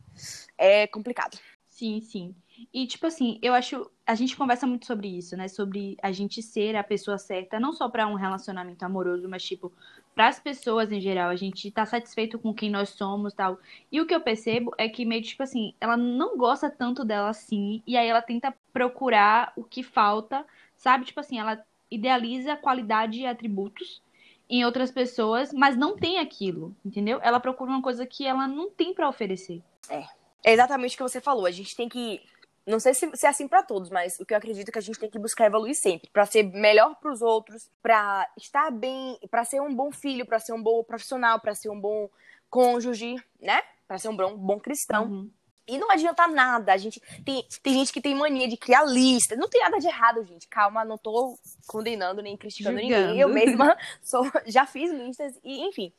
É 0.57 0.87
complicado. 0.87 1.37
Sim, 1.69 2.01
sim. 2.01 2.35
E, 2.73 2.85
tipo 2.87 3.07
assim, 3.07 3.39
eu 3.41 3.53
acho. 3.53 3.89
A 4.05 4.15
gente 4.15 4.35
conversa 4.35 4.67
muito 4.67 4.85
sobre 4.85 5.07
isso, 5.07 5.35
né? 5.35 5.47
Sobre 5.47 5.97
a 6.01 6.11
gente 6.11 6.41
ser 6.41 6.75
a 6.75 6.83
pessoa 6.83 7.17
certa, 7.17 7.59
não 7.59 7.73
só 7.73 7.89
para 7.89 8.07
um 8.07 8.13
relacionamento 8.15 8.83
amoroso, 8.83 9.27
mas, 9.27 9.43
tipo, 9.43 9.71
para 10.15 10.29
as 10.29 10.39
pessoas 10.39 10.91
em 10.91 11.01
geral. 11.01 11.29
A 11.29 11.35
gente 11.35 11.69
tá 11.69 11.85
satisfeito 11.85 12.39
com 12.39 12.53
quem 12.53 12.69
nós 12.69 12.89
somos 12.89 13.33
tal. 13.33 13.59
E 13.91 13.99
o 13.99 14.07
que 14.07 14.15
eu 14.15 14.21
percebo 14.21 14.73
é 14.77 14.87
que, 14.87 15.05
meio 15.05 15.21
tipo 15.21 15.43
assim, 15.43 15.73
ela 15.79 15.97
não 15.97 16.37
gosta 16.37 16.69
tanto 16.69 17.03
dela 17.03 17.29
assim, 17.29 17.83
e 17.85 17.97
aí 17.97 18.07
ela 18.07 18.21
tenta 18.21 18.55
procurar 18.71 19.51
o 19.57 19.63
que 19.63 19.83
falta, 19.83 20.45
sabe? 20.77 21.05
Tipo 21.05 21.19
assim, 21.19 21.37
ela 21.37 21.61
idealiza 21.91 22.55
qualidade 22.55 23.19
e 23.19 23.27
atributos 23.27 24.01
em 24.49 24.63
outras 24.63 24.91
pessoas, 24.91 25.51
mas 25.51 25.75
não 25.75 25.95
tem 25.95 26.19
aquilo, 26.19 26.75
entendeu? 26.85 27.19
Ela 27.21 27.39
procura 27.39 27.69
uma 27.69 27.81
coisa 27.81 28.05
que 28.05 28.25
ela 28.25 28.47
não 28.47 28.69
tem 28.69 28.93
para 28.93 29.09
oferecer. 29.09 29.61
É. 29.89 30.05
É 30.43 30.53
exatamente 30.53 30.93
o 30.93 30.97
que 30.97 31.03
você 31.03 31.19
falou. 31.19 31.47
A 31.47 31.51
gente 31.51 31.75
tem 31.75 31.89
que 31.89 32.21
não 32.65 32.79
sei 32.79 32.93
se, 32.93 33.09
se 33.15 33.25
é 33.25 33.29
assim 33.29 33.47
para 33.47 33.61
todos, 33.61 33.89
mas 33.89 34.19
o 34.19 34.25
que 34.25 34.33
eu 34.33 34.37
acredito 34.37 34.69
é 34.69 34.71
que 34.71 34.79
a 34.79 34.81
gente 34.81 34.99
tem 34.99 35.09
que 35.09 35.19
buscar 35.19 35.45
evoluir 35.45 35.75
sempre, 35.75 36.09
para 36.11 36.25
ser 36.25 36.43
melhor 36.43 36.95
para 36.95 37.11
os 37.11 37.21
outros, 37.21 37.69
para 37.81 38.27
estar 38.37 38.71
bem, 38.71 39.19
para 39.29 39.45
ser 39.45 39.61
um 39.61 39.73
bom 39.73 39.91
filho, 39.91 40.25
para 40.25 40.39
ser 40.39 40.53
um 40.53 40.61
bom 40.61 40.83
profissional, 40.83 41.39
para 41.39 41.53
ser 41.53 41.69
um 41.69 41.79
bom 41.79 42.09
cônjuge, 42.49 43.15
né? 43.39 43.61
Para 43.87 43.99
ser 43.99 44.09
um 44.09 44.15
bom, 44.15 44.35
bom 44.35 44.59
cristão. 44.59 45.05
Uhum. 45.05 45.31
E 45.67 45.77
não 45.77 45.91
adianta 45.91 46.27
nada. 46.27 46.73
A 46.73 46.77
gente 46.77 47.01
tem, 47.23 47.45
tem 47.61 47.73
gente 47.73 47.91
que 47.91 48.01
tem 48.01 48.15
mania 48.15 48.47
de 48.47 48.57
criar 48.57 48.83
lista. 48.83 49.35
Não 49.35 49.49
tem 49.49 49.61
nada 49.61 49.79
de 49.79 49.87
errado, 49.87 50.23
gente. 50.23 50.47
Calma, 50.47 50.85
não 50.85 50.97
tô 50.97 51.37
condenando 51.67 52.21
nem 52.21 52.37
criticando 52.37 52.77
ninguém. 52.77 53.19
Eu 53.19 53.29
mesma 53.29 53.75
sou, 54.01 54.29
já 54.45 54.65
fiz 54.65 54.91
listas 54.91 55.37
e 55.43 55.67
enfim. 55.67 55.91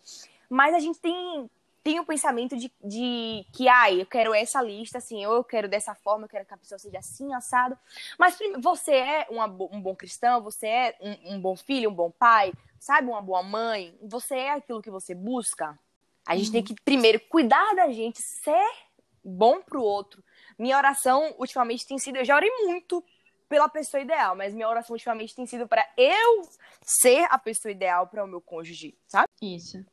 Mas 0.49 0.75
a 0.75 0.79
gente 0.79 1.01
tem 1.01 1.51
tem 1.87 2.01
o 2.01 2.05
pensamento 2.05 2.57
de, 2.57 2.69
de 2.83 3.47
que, 3.53 3.69
ai, 3.69 4.01
eu 4.01 4.07
quero 4.07 4.35
essa 4.35 4.61
lista, 4.61 4.99
assim, 4.99 5.23
eu 5.23 5.45
quero 5.45 5.69
dessa 5.69 5.95
forma, 5.95 6.25
eu 6.25 6.29
quero 6.29 6.45
que 6.45 6.53
a 6.53 6.57
pessoa 6.57 6.81
seja 6.81 6.99
assim, 6.99 7.33
assado. 7.33 7.79
Mas 8.19 8.37
você 8.59 8.91
é 8.91 9.27
uma, 9.31 9.47
um 9.47 9.81
bom 9.81 9.95
cristão, 9.95 10.43
você 10.43 10.67
é 10.67 10.97
um, 11.01 11.35
um, 11.35 11.41
bom 11.41 11.55
filho, 11.55 11.89
um 11.89 11.95
bom 11.95 12.11
pai, 12.11 12.53
sabe, 12.81 13.07
uma 13.07 13.23
boa 13.23 13.41
mãe, 13.41 13.97
você 14.03 14.35
é 14.35 14.51
aquilo 14.51 14.83
que 14.83 14.91
você 14.91 15.15
busca. 15.15 15.79
A 16.27 16.35
gente 16.35 16.49
uhum. 16.49 16.53
tem 16.55 16.65
que 16.65 16.75
primeiro 16.75 17.21
cuidar 17.29 17.77
da 17.77 17.89
gente, 17.93 18.21
ser 18.21 18.69
bom 19.25 19.63
pro 19.63 19.81
outro. 19.81 20.25
Minha 20.59 20.79
oração 20.79 21.37
ultimamente 21.39 21.87
tem 21.87 21.99
sido, 21.99 22.17
eu 22.17 22.25
já 22.25 22.35
orei 22.35 22.51
muito 22.65 23.05
pela 23.49 23.69
pessoa 23.69 24.01
ideal, 24.01 24.35
mas 24.35 24.53
minha 24.53 24.69
oração 24.69 24.95
ultimamente 24.95 25.37
tem 25.37 25.47
sido 25.47 25.69
para 25.69 25.89
eu 25.97 26.43
ser 26.83 27.29
a 27.31 27.39
pessoa 27.39 27.71
ideal 27.71 28.09
para 28.09 28.25
o 28.25 28.27
meu 28.27 28.41
cônjuge, 28.41 28.99
sabe? 29.07 29.29
Isso 29.41 29.87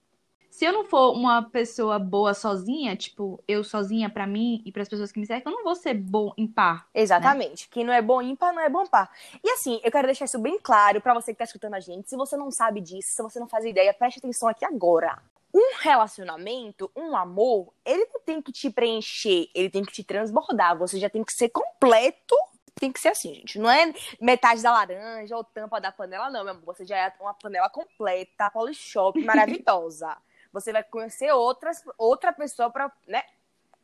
se 0.53 0.65
eu 0.65 0.72
não 0.72 0.86
for 0.86 1.13
uma 1.13 1.41
pessoa 1.41 1.98
boa 1.98 2.31
sozinha, 2.36 2.95
tipo, 2.95 3.43
eu 3.48 3.63
sozinha 3.63 4.07
para 4.07 4.27
mim 4.27 4.62
e 4.63 4.72
para 4.72 4.83
as 4.83 4.88
pessoas 4.88 5.12
que 5.12 5.19
me 5.19 5.25
cercam, 5.25 5.51
eu 5.51 5.57
não 5.57 5.63
vou 5.63 5.74
ser 5.74 5.95
bom 5.95 6.31
em 6.38 6.45
par. 6.45 6.88
Exatamente. 6.93 7.63
Né? 7.63 7.67
Quem 7.72 7.83
não 7.83 7.91
é 7.91 8.03
bom 8.03 8.22
em 8.22 8.36
par 8.36 8.53
não 8.53 8.62
é 8.62 8.69
bom 8.69 8.86
par. 8.86 9.12
E 9.43 9.50
assim, 9.50 9.81
eu 9.83 9.91
quero 9.91 10.05
deixar 10.05 10.25
isso 10.25 10.38
bem 10.38 10.60
claro 10.62 11.01
para 11.01 11.15
você 11.15 11.33
que 11.33 11.39
tá 11.39 11.43
escutando 11.43 11.74
a 11.74 11.79
gente. 11.79 12.07
Se 12.07 12.15
você 12.15 12.38
não 12.38 12.51
sabe 12.51 12.81
disso, 12.81 13.13
se 13.13 13.24
você 13.24 13.39
não 13.39 13.48
faz 13.48 13.65
ideia, 13.65 13.91
preste 13.95 14.19
atenção 14.19 14.48
aqui 14.48 14.63
agora. 14.63 15.17
Um 15.51 15.77
relacionamento, 15.79 16.91
um 16.95 17.17
amor, 17.17 17.74
ele 17.83 18.05
não 18.13 18.22
tem 18.22 18.39
que 18.39 18.51
te 18.51 18.69
preencher, 18.69 19.50
ele 19.55 19.72
tem 19.72 19.83
que 19.83 19.91
te 19.91 20.03
transbordar. 20.03 20.77
Você 20.77 21.00
já 21.00 21.10
tem 21.10 21.24
que 21.24 21.33
ser 21.33 21.50
completo 21.50 22.36
tem 22.79 22.91
que 22.91 23.00
ser 23.00 23.10
assim, 23.10 23.33
gente. 23.36 23.60
Não 23.60 23.69
é 23.69 23.93
metade 24.19 24.62
da 24.62 24.72
laranja 24.72 25.38
ou 25.38 25.43
tampa 25.43 25.79
da 25.79 25.91
panela, 25.91 26.29
não, 26.29 26.43
meu 26.43 26.53
amor. 26.53 26.65
Você 26.65 26.86
já 26.86 26.98
é 26.98 27.13
uma 27.19 27.33
panela 27.33 27.69
completa, 27.69 28.50
polishop, 28.51 29.19
maravilhosa 29.24 30.15
você 30.53 30.72
vai 30.72 30.83
conhecer 30.83 31.31
outras, 31.33 31.83
outra 31.98 32.31
pessoa 32.31 32.69
para 32.69 32.91
né, 33.07 33.24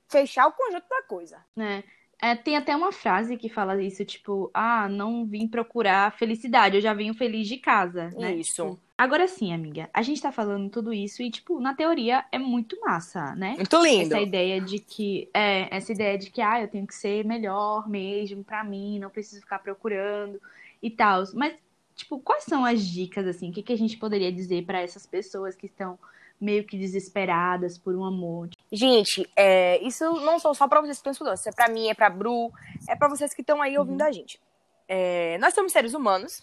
fechar 0.08 0.48
o 0.48 0.52
conjunto 0.54 0.88
da 0.88 1.02
coisa. 1.04 1.44
É. 1.58 1.84
É, 2.22 2.36
tem 2.36 2.58
até 2.58 2.76
uma 2.76 2.92
frase 2.92 3.38
que 3.38 3.48
fala 3.48 3.82
isso, 3.82 4.04
tipo, 4.04 4.52
ah, 4.54 4.90
não 4.90 5.26
vim 5.26 5.48
procurar 5.48 6.12
felicidade, 6.18 6.76
eu 6.76 6.82
já 6.82 6.94
venho 6.94 7.14
feliz 7.14 7.48
de 7.48 7.56
casa, 7.56 8.10
né? 8.18 8.36
Isso. 8.36 8.52
Tipo, 8.52 8.80
agora 8.98 9.26
sim, 9.26 9.54
amiga, 9.54 9.90
a 9.94 10.02
gente 10.02 10.22
tá 10.22 10.30
falando 10.30 10.70
tudo 10.70 10.92
isso 10.92 11.24
e, 11.24 11.32
tipo, 11.32 11.62
na 11.62 11.74
teoria 11.74 12.26
é 12.30 12.38
muito 12.38 12.78
massa, 12.82 13.34
né? 13.36 13.54
Muito 13.56 13.82
lindo. 13.82 14.14
Essa 14.14 14.20
ideia 14.20 14.60
de 14.60 14.80
que, 14.80 15.30
é, 15.34 15.74
essa 15.74 15.94
ideia 15.94 16.18
de 16.18 16.30
que, 16.30 16.42
ah, 16.42 16.62
eu 16.62 16.68
tenho 16.68 16.86
que 16.86 16.94
ser 16.94 17.24
melhor 17.24 17.88
mesmo 17.88 18.44
pra 18.44 18.66
mim, 18.66 19.00
não 19.00 19.10
preciso 19.10 19.40
ficar 19.40 19.60
procurando 19.60 20.42
e 20.84 20.90
tal. 20.92 21.24
Mas, 21.34 21.56
tipo, 21.96 22.20
quais 22.20 22.44
são 22.44 22.66
as 22.66 22.86
dicas, 22.86 23.26
assim, 23.28 23.50
o 23.50 23.54
que, 23.54 23.64
que 23.64 23.72
a 23.72 23.78
gente 23.78 23.96
poderia 23.96 24.32
dizer 24.32 24.66
para 24.66 24.82
essas 24.82 25.08
pessoas 25.08 25.56
que 25.56 25.68
estão 25.68 25.98
meio 26.40 26.66
que 26.66 26.78
desesperadas 26.78 27.78
por 27.78 27.96
um 27.96 28.06
amor. 28.06 28.50
Gente, 28.72 29.30
é, 29.36 29.82
isso 29.86 30.04
não 30.22 30.40
são 30.40 30.54
só 30.54 30.68
para 30.68 30.82
vocês 30.82 30.98
que 30.98 31.02
estão 31.02 31.12
estudando, 31.12 31.36
isso 31.36 31.50
é 31.50 31.52
para 31.52 31.70
mim, 31.70 31.90
é 31.90 31.94
para 31.94 32.10
Bru, 32.10 32.52
é 32.88 32.96
para 32.96 33.10
vocês 33.10 33.34
que 33.34 33.42
estão 33.42 33.62
aí 33.62 33.78
ouvindo 33.78 34.02
uhum. 34.02 34.08
a 34.08 34.12
gente. 34.12 34.40
É, 34.88 35.38
nós 35.40 35.54
somos 35.54 35.72
seres 35.72 35.94
humanos, 35.94 36.42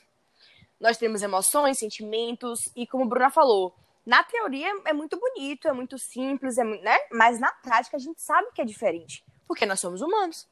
nós 0.80 0.96
temos 0.96 1.22
emoções, 1.22 1.78
sentimentos 1.78 2.60
e 2.76 2.86
como 2.86 3.04
a 3.04 3.06
Bruna 3.08 3.30
falou, 3.30 3.74
na 4.04 4.22
teoria 4.22 4.68
é 4.84 4.92
muito 4.92 5.18
bonito, 5.18 5.66
é 5.66 5.72
muito 5.72 5.98
simples, 5.98 6.56
é, 6.58 6.64
né? 6.64 6.96
Mas 7.10 7.40
na 7.40 7.50
prática 7.50 7.96
a 7.96 8.00
gente 8.00 8.22
sabe 8.22 8.48
que 8.54 8.62
é 8.62 8.64
diferente, 8.64 9.24
porque 9.48 9.66
nós 9.66 9.80
somos 9.80 10.00
humanos. 10.00 10.46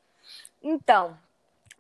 Então, 0.62 1.16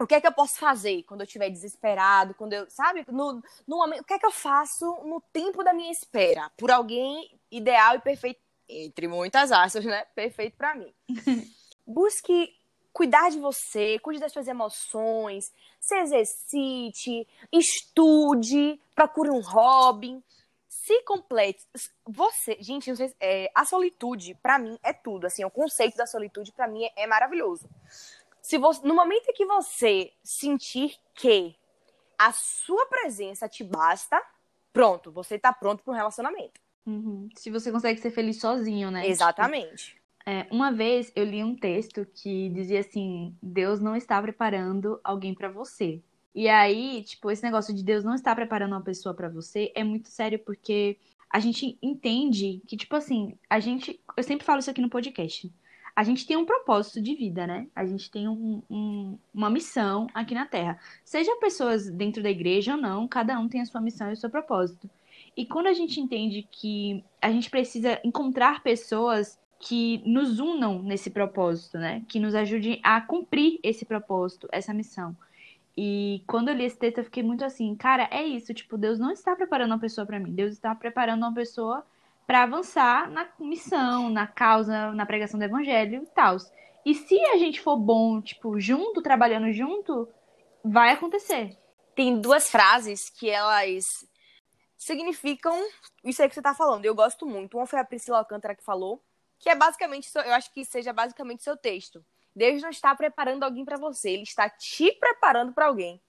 o 0.04 0.06
que 0.06 0.14
é 0.14 0.20
que 0.20 0.26
eu 0.26 0.32
posso 0.32 0.58
fazer 0.58 1.02
quando 1.04 1.22
eu 1.22 1.26
estiver 1.26 1.48
desesperado, 1.48 2.34
quando 2.34 2.52
eu, 2.52 2.68
sabe, 2.68 3.04
no, 3.08 3.42
no 3.66 3.76
momento, 3.78 4.02
o 4.02 4.04
que 4.04 4.12
é 4.12 4.18
que 4.18 4.26
eu 4.26 4.30
faço 4.30 4.84
no 5.04 5.18
tempo 5.32 5.64
da 5.64 5.72
minha 5.72 5.90
espera 5.90 6.50
por 6.58 6.70
alguém 6.70 7.30
ideal 7.50 7.96
e 7.96 8.00
perfeito, 8.00 8.38
entre 8.68 9.08
muitas 9.08 9.50
aspas, 9.50 9.84
né? 9.84 10.04
Perfeito 10.14 10.56
para 10.58 10.74
mim. 10.74 10.92
Busque 11.86 12.54
cuidar 12.92 13.30
de 13.30 13.38
você, 13.38 13.98
cuide 13.98 14.20
das 14.20 14.30
suas 14.30 14.46
emoções, 14.46 15.50
se 15.80 15.96
exercite, 15.96 17.26
estude, 17.50 18.78
procure 18.94 19.30
um 19.30 19.40
hobby, 19.40 20.22
se 20.68 21.02
complete. 21.02 21.64
Você, 22.06 22.58
gente, 22.60 22.94
sei, 22.94 23.14
é, 23.18 23.50
a 23.54 23.64
solitude 23.64 24.34
para 24.42 24.58
mim 24.58 24.78
é 24.82 24.92
tudo, 24.92 25.26
assim, 25.26 25.44
o 25.44 25.50
conceito 25.50 25.96
da 25.96 26.06
solitude 26.06 26.52
para 26.52 26.68
mim 26.68 26.84
é, 26.84 27.04
é 27.04 27.06
maravilhoso. 27.06 27.66
Se 28.44 28.58
você, 28.58 28.86
no 28.86 28.94
momento 28.94 29.26
em 29.26 29.32
que 29.32 29.46
você 29.46 30.12
sentir 30.22 30.98
que 31.14 31.56
a 32.18 32.30
sua 32.30 32.84
presença 32.84 33.48
te 33.48 33.64
basta, 33.64 34.22
pronto, 34.70 35.10
você 35.10 35.38
tá 35.38 35.50
pronto 35.50 35.82
para 35.82 35.94
um 35.94 35.96
relacionamento. 35.96 36.60
Uhum. 36.84 37.26
Se 37.34 37.50
você 37.50 37.72
consegue 37.72 37.98
ser 38.02 38.10
feliz 38.10 38.38
sozinho, 38.38 38.90
né? 38.90 39.08
Exatamente. 39.08 39.94
Tipo, 39.94 40.00
é, 40.26 40.46
uma 40.50 40.70
vez 40.70 41.10
eu 41.16 41.24
li 41.24 41.42
um 41.42 41.56
texto 41.56 42.06
que 42.12 42.50
dizia 42.50 42.80
assim: 42.80 43.34
Deus 43.42 43.80
não 43.80 43.96
está 43.96 44.20
preparando 44.20 45.00
alguém 45.02 45.34
para 45.34 45.48
você. 45.48 46.02
E 46.34 46.46
aí, 46.46 47.02
tipo, 47.02 47.30
esse 47.30 47.42
negócio 47.42 47.74
de 47.74 47.82
Deus 47.82 48.04
não 48.04 48.14
estar 48.14 48.34
preparando 48.34 48.72
uma 48.72 48.82
pessoa 48.82 49.14
para 49.14 49.30
você 49.30 49.72
é 49.74 49.82
muito 49.82 50.10
sério 50.10 50.38
porque 50.38 50.98
a 51.30 51.40
gente 51.40 51.78
entende 51.80 52.60
que, 52.66 52.76
tipo 52.76 52.94
assim, 52.94 53.38
a 53.48 53.58
gente. 53.58 53.98
Eu 54.14 54.22
sempre 54.22 54.44
falo 54.44 54.58
isso 54.58 54.70
aqui 54.70 54.82
no 54.82 54.90
podcast 54.90 55.50
a 55.96 56.02
gente 56.02 56.26
tem 56.26 56.36
um 56.36 56.44
propósito 56.44 57.00
de 57.00 57.14
vida, 57.14 57.46
né? 57.46 57.68
A 57.74 57.86
gente 57.86 58.10
tem 58.10 58.28
um, 58.28 58.62
um, 58.68 59.18
uma 59.32 59.48
missão 59.48 60.08
aqui 60.12 60.34
na 60.34 60.44
Terra. 60.44 60.78
Seja 61.04 61.36
pessoas 61.36 61.88
dentro 61.88 62.22
da 62.22 62.30
igreja 62.30 62.74
ou 62.74 62.80
não, 62.80 63.06
cada 63.06 63.38
um 63.38 63.48
tem 63.48 63.60
a 63.60 63.66
sua 63.66 63.80
missão 63.80 64.10
e 64.10 64.14
o 64.14 64.16
seu 64.16 64.28
propósito. 64.28 64.90
E 65.36 65.46
quando 65.46 65.68
a 65.68 65.72
gente 65.72 66.00
entende 66.00 66.46
que 66.50 67.04
a 67.22 67.30
gente 67.30 67.48
precisa 67.48 68.00
encontrar 68.04 68.62
pessoas 68.62 69.38
que 69.60 70.02
nos 70.04 70.40
unam 70.40 70.82
nesse 70.82 71.10
propósito, 71.10 71.78
né? 71.78 72.02
Que 72.08 72.18
nos 72.18 72.34
ajudem 72.34 72.80
a 72.82 73.00
cumprir 73.00 73.60
esse 73.62 73.84
propósito, 73.84 74.48
essa 74.50 74.74
missão. 74.74 75.16
E 75.76 76.22
quando 76.26 76.48
eu 76.48 76.54
li 76.54 76.64
esse 76.64 76.78
texto, 76.78 76.98
eu 76.98 77.04
fiquei 77.04 77.22
muito 77.22 77.44
assim, 77.44 77.74
cara, 77.74 78.08
é 78.10 78.22
isso, 78.24 78.54
tipo, 78.54 78.76
Deus 78.78 78.98
não 78.98 79.10
está 79.10 79.34
preparando 79.34 79.72
uma 79.72 79.78
pessoa 79.78 80.06
para 80.06 80.20
mim, 80.20 80.32
Deus 80.32 80.52
está 80.52 80.72
preparando 80.74 81.22
uma 81.22 81.34
pessoa 81.34 81.84
para 82.26 82.42
avançar 82.42 83.10
na 83.10 83.28
missão, 83.38 84.08
na 84.08 84.26
causa, 84.26 84.92
na 84.92 85.06
pregação 85.06 85.38
do 85.38 85.44
evangelho 85.44 86.02
e 86.02 86.06
tal. 86.06 86.36
E 86.84 86.94
se 86.94 87.18
a 87.26 87.36
gente 87.36 87.60
for 87.60 87.76
bom, 87.76 88.20
tipo, 88.20 88.58
junto, 88.60 89.02
trabalhando 89.02 89.52
junto, 89.52 90.08
vai 90.64 90.90
acontecer. 90.90 91.56
Tem 91.94 92.20
duas 92.20 92.50
frases 92.50 93.08
que 93.08 93.30
elas 93.30 94.06
significam 94.76 95.56
isso 96.02 96.20
aí 96.22 96.28
que 96.28 96.34
você 96.34 96.42
tá 96.42 96.54
falando. 96.54 96.84
Eu 96.84 96.94
gosto 96.94 97.26
muito. 97.26 97.56
Uma 97.56 97.66
foi 97.66 97.78
a 97.78 97.84
Priscila 97.84 98.18
Alcântara 98.18 98.54
que 98.54 98.64
falou, 98.64 99.02
que 99.38 99.48
é 99.48 99.54
basicamente, 99.54 100.10
eu 100.14 100.34
acho 100.34 100.52
que 100.52 100.64
seja 100.64 100.92
basicamente 100.92 101.42
seu 101.42 101.56
texto. 101.56 102.04
Deus 102.34 102.60
não 102.60 102.70
está 102.70 102.94
preparando 102.94 103.44
alguém 103.44 103.64
para 103.64 103.76
você, 103.76 104.10
ele 104.10 104.24
está 104.24 104.50
te 104.50 104.90
preparando 104.92 105.52
para 105.52 105.66
alguém. 105.66 106.02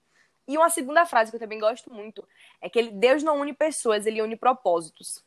E 0.48 0.56
uma 0.56 0.70
segunda 0.70 1.06
frase 1.06 1.30
que 1.30 1.36
eu 1.36 1.40
também 1.40 1.58
gosto 1.58 1.92
muito 1.92 2.26
é 2.60 2.68
que 2.68 2.78
ele, 2.78 2.90
Deus 2.90 3.22
não 3.22 3.40
une 3.40 3.52
pessoas, 3.52 4.06
ele 4.06 4.22
une 4.22 4.36
propósitos. 4.36 5.24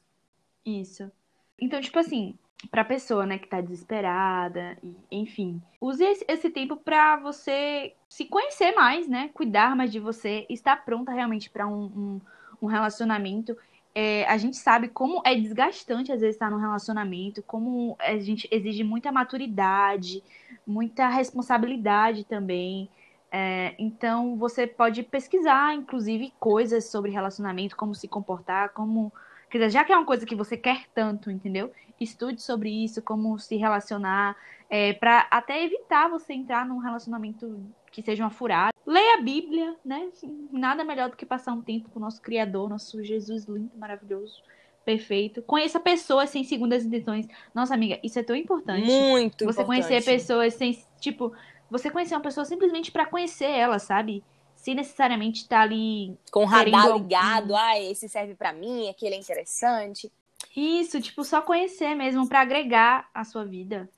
Isso. 0.70 1.12
Então, 1.60 1.82
tipo 1.82 2.00
assim, 2.00 2.36
pra 2.72 2.84
pessoa, 2.84 3.26
né, 3.26 3.38
que 3.38 3.48
tá 3.48 3.62
desesperada, 3.62 4.78
enfim, 5.12 5.62
use 5.80 6.04
esse, 6.04 6.26
esse 6.28 6.50
tempo 6.50 6.76
pra 6.76 7.18
você 7.18 7.94
se 8.08 8.26
conhecer 8.26 8.74
mais, 8.74 9.08
né, 9.08 9.30
cuidar 9.34 9.76
mais 9.76 9.92
de 9.92 10.00
você, 10.00 10.46
estar 10.50 10.84
pronta 10.84 11.12
realmente 11.12 11.50
para 11.50 11.68
um, 11.68 11.86
um, 11.86 12.22
um, 12.62 12.66
relacionamento. 12.68 13.58
É, 13.96 14.26
a 14.26 14.38
gente 14.38 14.58
sabe 14.58 14.88
como 14.88 15.22
é 15.26 15.36
desgastante 15.36 16.12
às 16.12 16.22
vezes 16.22 16.36
estar 16.36 16.52
num 16.52 16.60
relacionamento, 16.60 17.42
como 17.44 17.96
a 18.00 18.18
gente 18.20 18.48
exige 18.52 18.84
muita 18.84 19.12
maturidade, 19.12 20.24
muita 20.66 21.08
responsabilidade 21.08 22.24
também. 22.26 22.90
É, 23.32 23.76
então 23.78 24.36
você 24.38 24.66
pode 24.68 25.04
pesquisar, 25.04 25.76
inclusive, 25.76 26.34
coisas 26.40 26.86
sobre 26.86 27.12
relacionamento, 27.12 27.76
como 27.76 27.94
se 27.96 28.08
comportar, 28.08 28.70
como 28.70 29.12
Quer 29.50 29.58
dizer, 29.58 29.70
já 29.72 29.84
que 29.84 29.91
é 29.91 29.98
uma 29.98 30.06
coisa 30.06 30.25
que 30.25 30.36
você 30.36 30.56
quer 30.56 30.86
tanto, 30.94 31.32
entendeu? 31.32 31.72
Estude 32.00 32.41
sobre 32.41 32.70
isso, 32.70 33.01
como 33.01 33.38
se 33.39 33.58
relacionar, 33.58 34.36
é, 34.70 34.94
para 34.94 35.27
até 35.32 35.63
evitar 35.63 36.08
você 36.08 36.34
entrar 36.34 36.65
num 36.65 36.77
relacionamento 36.77 37.60
que 37.91 38.01
seja 38.01 38.24
uma 38.24 38.29
furada. 38.29 38.72
Leia 38.86 39.18
a 39.18 39.22
Bíblia, 39.22 39.75
né? 39.84 40.10
Nada 40.51 40.84
melhor 40.84 41.10
do 41.10 41.18
que 41.18 41.25
passar 41.25 41.53
um 41.53 41.62
tempo 41.62 41.89
com 41.89 42.00
o 42.00 42.01
nosso 42.01 42.22
Criador, 42.22 42.70
nosso 42.70 43.03
Jesus 43.03 43.46
lindo, 43.46 43.72
maravilhoso, 43.75 44.41
perfeito. 44.86 45.41
Conheça 45.41 45.79
pessoas 45.79 46.29
sem 46.29 46.44
segundas 46.44 46.86
intenções. 46.86 47.27
Nossa, 47.53 47.74
amiga, 47.74 48.00
isso 48.03 48.20
é 48.20 48.24
tão 48.24 48.36
importante. 48.36 48.86
Muito 48.86 49.46
Você 49.46 49.62
importante. 49.62 49.65
conhecer 49.65 50.03
pessoas 50.03 50.53
sem, 50.53 50.77
tipo, 51.00 51.34
você 51.70 51.89
conhecer 51.89 52.15
uma 52.15 52.22
pessoa 52.22 52.46
simplesmente 52.46 52.91
para 52.91 53.06
conhecer 53.06 53.50
ela, 53.50 53.79
sabe? 53.79 54.24
Sem 54.62 54.75
necessariamente 54.75 55.48
tá 55.48 55.62
ali. 55.62 56.18
Com 56.32 56.44
o 56.44 56.46
radar 56.46 56.92
ligado, 56.94 57.56
ah, 57.56 57.80
esse 57.80 58.10
serve 58.10 58.36
para 58.36 58.51
mim, 58.51 58.89
aquele 58.89 59.16
é 59.16 59.18
interessante. 59.18 60.12
Isso, 60.56 61.00
tipo, 61.00 61.24
só 61.24 61.42
conhecer 61.42 61.96
mesmo, 61.96 62.28
para 62.28 62.42
agregar 62.42 63.10
a 63.13 63.24
sua 63.24 63.46
vida. 63.46 63.89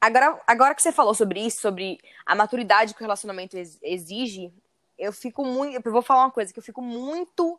Agora, 0.00 0.40
agora 0.46 0.74
que 0.74 0.82
você 0.82 0.90
falou 0.90 1.14
sobre 1.14 1.40
isso, 1.46 1.60
sobre 1.60 2.00
a 2.26 2.34
maturidade 2.34 2.94
que 2.94 3.00
o 3.00 3.04
relacionamento 3.04 3.56
exige, 3.56 4.52
eu 4.98 5.12
fico 5.12 5.44
muito. 5.44 5.80
Eu 5.84 5.92
vou 5.92 6.02
falar 6.02 6.24
uma 6.24 6.30
coisa, 6.30 6.52
que 6.52 6.58
eu 6.58 6.64
fico 6.64 6.82
muito 6.82 7.58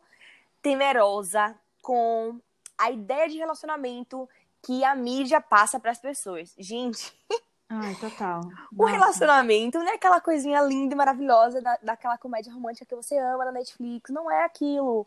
temerosa 0.60 1.54
com 1.80 2.38
a 2.76 2.90
ideia 2.90 3.28
de 3.28 3.38
relacionamento 3.38 4.28
que 4.62 4.84
a 4.84 4.94
mídia 4.94 5.40
passa 5.40 5.80
para 5.80 5.90
as 5.90 5.98
pessoas. 5.98 6.54
Gente. 6.58 7.12
Ai, 7.76 7.94
total. 7.96 8.40
O 8.76 8.84
relacionamento 8.84 9.78
não 9.78 9.88
é 9.88 9.94
aquela 9.94 10.20
coisinha 10.20 10.62
linda 10.62 10.94
e 10.94 10.96
maravilhosa 10.96 11.60
da, 11.60 11.76
daquela 11.82 12.16
comédia 12.16 12.52
romântica 12.52 12.86
que 12.86 12.94
você 12.94 13.18
ama 13.18 13.46
na 13.46 13.52
Netflix. 13.52 14.10
Não 14.10 14.30
é 14.30 14.44
aquilo. 14.44 15.04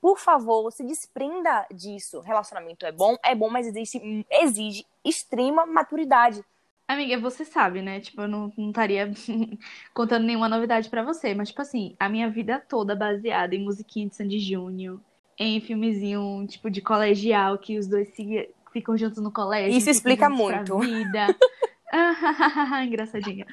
Por 0.00 0.18
favor, 0.18 0.72
se 0.72 0.82
desprenda 0.82 1.66
disso. 1.72 2.20
Relacionamento 2.20 2.84
é 2.84 2.90
bom, 2.90 3.16
é 3.22 3.32
bom, 3.34 3.48
mas 3.48 3.66
existe, 3.66 4.26
exige 4.28 4.84
extrema 5.04 5.64
maturidade. 5.66 6.44
Amiga, 6.88 7.20
você 7.20 7.44
sabe, 7.44 7.80
né? 7.80 8.00
Tipo, 8.00 8.22
eu 8.22 8.28
não, 8.28 8.52
não 8.58 8.70
estaria 8.70 9.12
contando 9.94 10.24
nenhuma 10.24 10.48
novidade 10.48 10.90
para 10.90 11.04
você, 11.04 11.32
mas, 11.32 11.50
tipo 11.50 11.62
assim, 11.62 11.94
a 12.00 12.08
minha 12.08 12.28
vida 12.28 12.60
toda 12.68 12.96
baseada 12.96 13.54
em 13.54 13.62
musiquinha 13.62 14.08
de 14.08 14.16
Sandy 14.16 14.40
Júnior, 14.40 14.98
em 15.38 15.60
filmezinho, 15.60 16.44
tipo, 16.48 16.68
de 16.68 16.80
colegial, 16.80 17.56
que 17.58 17.78
os 17.78 17.86
dois 17.86 18.08
se, 18.08 18.50
ficam 18.72 18.96
juntos 18.96 19.22
no 19.22 19.30
colégio. 19.30 19.76
Isso 19.76 19.90
explica 19.90 20.28
muito. 20.28 20.78
Vida. 20.80 21.28
Engraçadinha. 22.86 23.46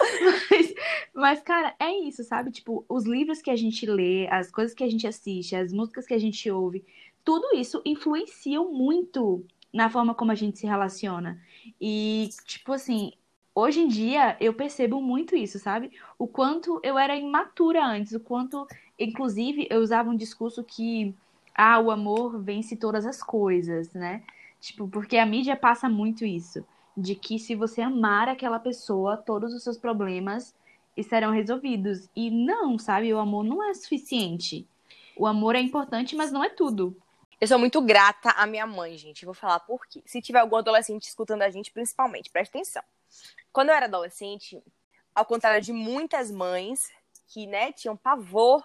Mas, 0.49 0.73
mas, 1.13 1.41
cara, 1.41 1.75
é 1.79 1.91
isso, 1.91 2.23
sabe? 2.23 2.51
Tipo, 2.51 2.85
os 2.87 3.05
livros 3.05 3.41
que 3.41 3.49
a 3.49 3.55
gente 3.55 3.85
lê, 3.85 4.27
as 4.29 4.51
coisas 4.51 4.73
que 4.73 4.83
a 4.83 4.89
gente 4.89 5.07
assiste, 5.07 5.55
as 5.55 5.73
músicas 5.73 6.05
que 6.05 6.13
a 6.13 6.19
gente 6.19 6.49
ouve, 6.49 6.85
tudo 7.23 7.55
isso 7.55 7.81
influenciam 7.85 8.71
muito 8.71 9.45
na 9.73 9.89
forma 9.89 10.13
como 10.13 10.31
a 10.31 10.35
gente 10.35 10.59
se 10.59 10.67
relaciona. 10.67 11.41
E, 11.81 12.29
tipo 12.45 12.73
assim, 12.73 13.11
hoje 13.53 13.81
em 13.81 13.87
dia 13.87 14.37
eu 14.39 14.53
percebo 14.53 15.01
muito 15.01 15.35
isso, 15.35 15.59
sabe? 15.59 15.91
O 16.17 16.27
quanto 16.27 16.79
eu 16.83 16.97
era 16.97 17.15
imatura 17.15 17.85
antes, 17.85 18.13
o 18.13 18.19
quanto, 18.19 18.67
inclusive, 18.99 19.67
eu 19.69 19.81
usava 19.81 20.09
um 20.09 20.15
discurso 20.15 20.63
que, 20.63 21.13
ah, 21.55 21.79
o 21.79 21.91
amor 21.91 22.41
vence 22.41 22.75
todas 22.75 23.05
as 23.05 23.21
coisas, 23.21 23.93
né? 23.93 24.23
Tipo, 24.61 24.87
porque 24.87 25.17
a 25.17 25.25
mídia 25.25 25.55
passa 25.55 25.89
muito 25.89 26.25
isso 26.25 26.65
de 26.97 27.13
que 27.13 27.37
se 27.37 27.53
você 27.53 27.81
amar 27.81 28.27
aquela 28.27 28.59
pessoa, 28.59 29.15
todos 29.15 29.53
os 29.53 29.63
seus 29.63 29.77
problemas 29.77 30.55
estarão 30.95 31.31
resolvidos. 31.31 32.09
E 32.15 32.31
não, 32.31 32.79
sabe? 32.79 33.13
O 33.13 33.19
amor 33.19 33.43
não 33.43 33.63
é 33.63 33.71
suficiente. 33.75 34.67
O 35.15 35.27
amor 35.27 35.55
é 35.55 35.59
importante, 35.59 36.15
mas 36.15 36.31
não 36.31 36.43
é 36.43 36.49
tudo. 36.49 36.97
Eu 37.39 37.47
sou 37.47 37.59
muito 37.59 37.79
grata 37.81 38.31
à 38.31 38.47
minha 38.47 38.65
mãe, 38.65 38.97
gente. 38.97 39.25
Vou 39.25 39.33
falar 39.35 39.59
por 39.59 39.85
quê. 39.85 40.01
Se 40.07 40.19
tiver 40.21 40.39
algum 40.39 40.55
adolescente 40.55 41.03
escutando 41.03 41.43
a 41.43 41.51
gente, 41.51 41.71
principalmente, 41.71 42.31
preste 42.31 42.49
atenção. 42.49 42.83
Quando 43.53 43.69
eu 43.69 43.75
era 43.75 43.85
adolescente, 43.85 44.59
ao 45.13 45.23
contrário 45.23 45.61
de 45.61 45.71
muitas 45.71 46.31
mães 46.31 46.91
que, 47.27 47.45
né, 47.45 47.71
tinham 47.71 47.95
pavor 47.95 48.63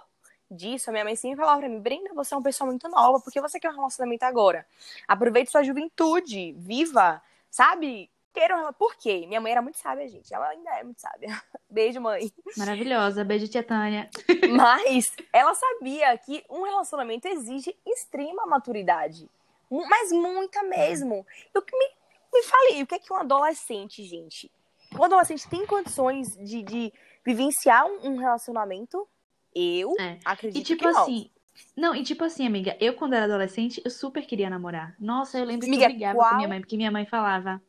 disso, 0.50 0.88
a 0.88 0.92
minha 0.92 1.04
mãe 1.04 1.16
sempre 1.16 1.38
falava 1.38 1.60
pra 1.60 1.68
mim, 1.68 1.80
Brenda, 1.80 2.14
você 2.14 2.32
é 2.32 2.36
uma 2.36 2.42
pessoa 2.42 2.68
muito 2.68 2.88
nova, 2.88 3.20
por 3.20 3.30
que 3.30 3.40
você 3.40 3.60
quer 3.60 3.70
um 3.70 3.76
relacionamento 3.76 4.24
agora? 4.24 4.66
Aproveite 5.06 5.50
sua 5.50 5.62
juventude, 5.62 6.52
viva, 6.58 7.22
sabe? 7.50 8.10
Queira 8.32 8.56
um... 8.56 8.72
Por 8.72 8.96
quê? 8.96 9.26
Minha 9.26 9.40
mãe 9.40 9.52
era 9.52 9.62
muito 9.62 9.78
sábia, 9.78 10.08
gente. 10.08 10.32
Ela 10.32 10.48
ainda 10.48 10.70
é 10.70 10.82
muito 10.82 11.00
sábia. 11.00 11.28
Beijo, 11.68 12.00
mãe. 12.00 12.32
Maravilhosa. 12.56 13.24
Beijo, 13.24 13.48
tia 13.48 13.62
Tânia. 13.62 14.08
Mas 14.56 15.12
ela 15.32 15.54
sabia 15.54 16.16
que 16.18 16.44
um 16.48 16.62
relacionamento 16.62 17.28
exige 17.28 17.76
extrema 17.86 18.46
maturidade. 18.46 19.28
Mas 19.70 20.12
muita 20.12 20.62
mesmo. 20.62 21.26
Eu 21.54 21.62
que 21.62 21.76
me, 21.76 21.88
me 22.32 22.42
falei, 22.42 22.82
o 22.82 22.86
que 22.86 22.94
é 22.94 22.98
que 22.98 23.12
um 23.12 23.16
adolescente, 23.16 24.02
gente? 24.04 24.50
Um 24.98 25.04
adolescente 25.04 25.48
tem 25.48 25.66
condições 25.66 26.36
de, 26.36 26.62
de 26.62 26.92
vivenciar 27.24 27.86
um, 27.86 28.18
relacionamento? 28.18 29.08
Eu 29.54 29.94
é. 29.98 30.18
acredito 30.24 30.60
e, 30.60 30.64
tipo 30.64 30.82
que 30.82 30.90
não. 30.90 31.02
assim, 31.02 31.30
não, 31.76 31.94
e 31.94 32.02
tipo 32.02 32.24
assim, 32.24 32.46
amiga, 32.46 32.76
eu 32.80 32.94
quando 32.94 33.14
era 33.14 33.24
adolescente, 33.24 33.80
eu 33.84 33.90
super 33.90 34.26
queria 34.26 34.50
namorar. 34.50 34.94
Nossa, 34.98 35.38
eu 35.38 35.44
lembro 35.44 35.66
amiga, 35.66 35.80
que 35.80 35.84
eu 35.84 35.90
brigava 35.90 36.18
qual... 36.18 36.30
com 36.30 36.36
minha 36.36 36.48
mãe, 36.48 36.60
porque 36.60 36.76
minha 36.76 36.90
mãe 36.90 37.06
falava. 37.06 37.60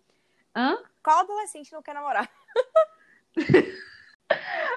Hã? 0.55 0.77
Qual 1.03 1.19
adolescente 1.19 1.71
não 1.71 1.81
quer 1.81 1.93
namorar? 1.93 2.29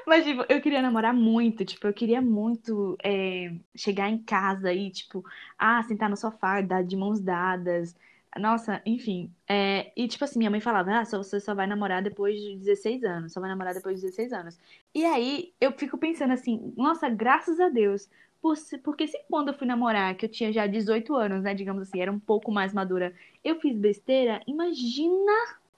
Mas, 0.06 0.24
tipo, 0.24 0.44
eu 0.48 0.60
queria 0.60 0.82
namorar 0.82 1.12
muito, 1.12 1.64
tipo, 1.64 1.86
eu 1.86 1.92
queria 1.92 2.20
muito 2.20 2.96
é, 3.02 3.52
chegar 3.74 4.08
em 4.08 4.18
casa 4.18 4.72
e, 4.72 4.90
tipo, 4.90 5.24
ah, 5.58 5.82
sentar 5.82 6.08
no 6.08 6.16
sofá, 6.16 6.60
dar 6.60 6.84
de 6.84 6.96
mãos 6.96 7.20
dadas. 7.20 7.96
Nossa, 8.38 8.82
enfim. 8.84 9.32
É, 9.48 9.92
e, 9.96 10.06
tipo 10.06 10.24
assim, 10.24 10.38
minha 10.38 10.50
mãe 10.50 10.60
falava, 10.60 10.98
ah, 11.00 11.04
só, 11.04 11.18
você 11.18 11.40
só 11.40 11.54
vai 11.54 11.66
namorar 11.66 12.02
depois 12.02 12.40
de 12.40 12.56
16 12.56 13.02
anos, 13.04 13.32
só 13.32 13.40
vai 13.40 13.48
namorar 13.48 13.74
depois 13.74 13.96
de 13.96 14.02
16 14.02 14.32
anos. 14.32 14.58
E 14.94 15.04
aí, 15.04 15.52
eu 15.60 15.72
fico 15.72 15.96
pensando 15.98 16.32
assim, 16.32 16.72
nossa, 16.76 17.08
graças 17.08 17.58
a 17.60 17.68
Deus, 17.68 18.08
por, 18.40 18.56
porque 18.84 19.06
se 19.08 19.18
quando 19.28 19.48
eu 19.48 19.54
fui 19.54 19.66
namorar, 19.66 20.14
que 20.14 20.26
eu 20.26 20.30
tinha 20.30 20.52
já 20.52 20.66
18 20.66 21.14
anos, 21.14 21.42
né, 21.42 21.54
digamos 21.54 21.82
assim, 21.82 22.00
era 22.00 22.12
um 22.12 22.18
pouco 22.18 22.52
mais 22.52 22.72
madura, 22.72 23.14
eu 23.42 23.58
fiz 23.60 23.76
besteira, 23.76 24.42
imagina 24.46 25.32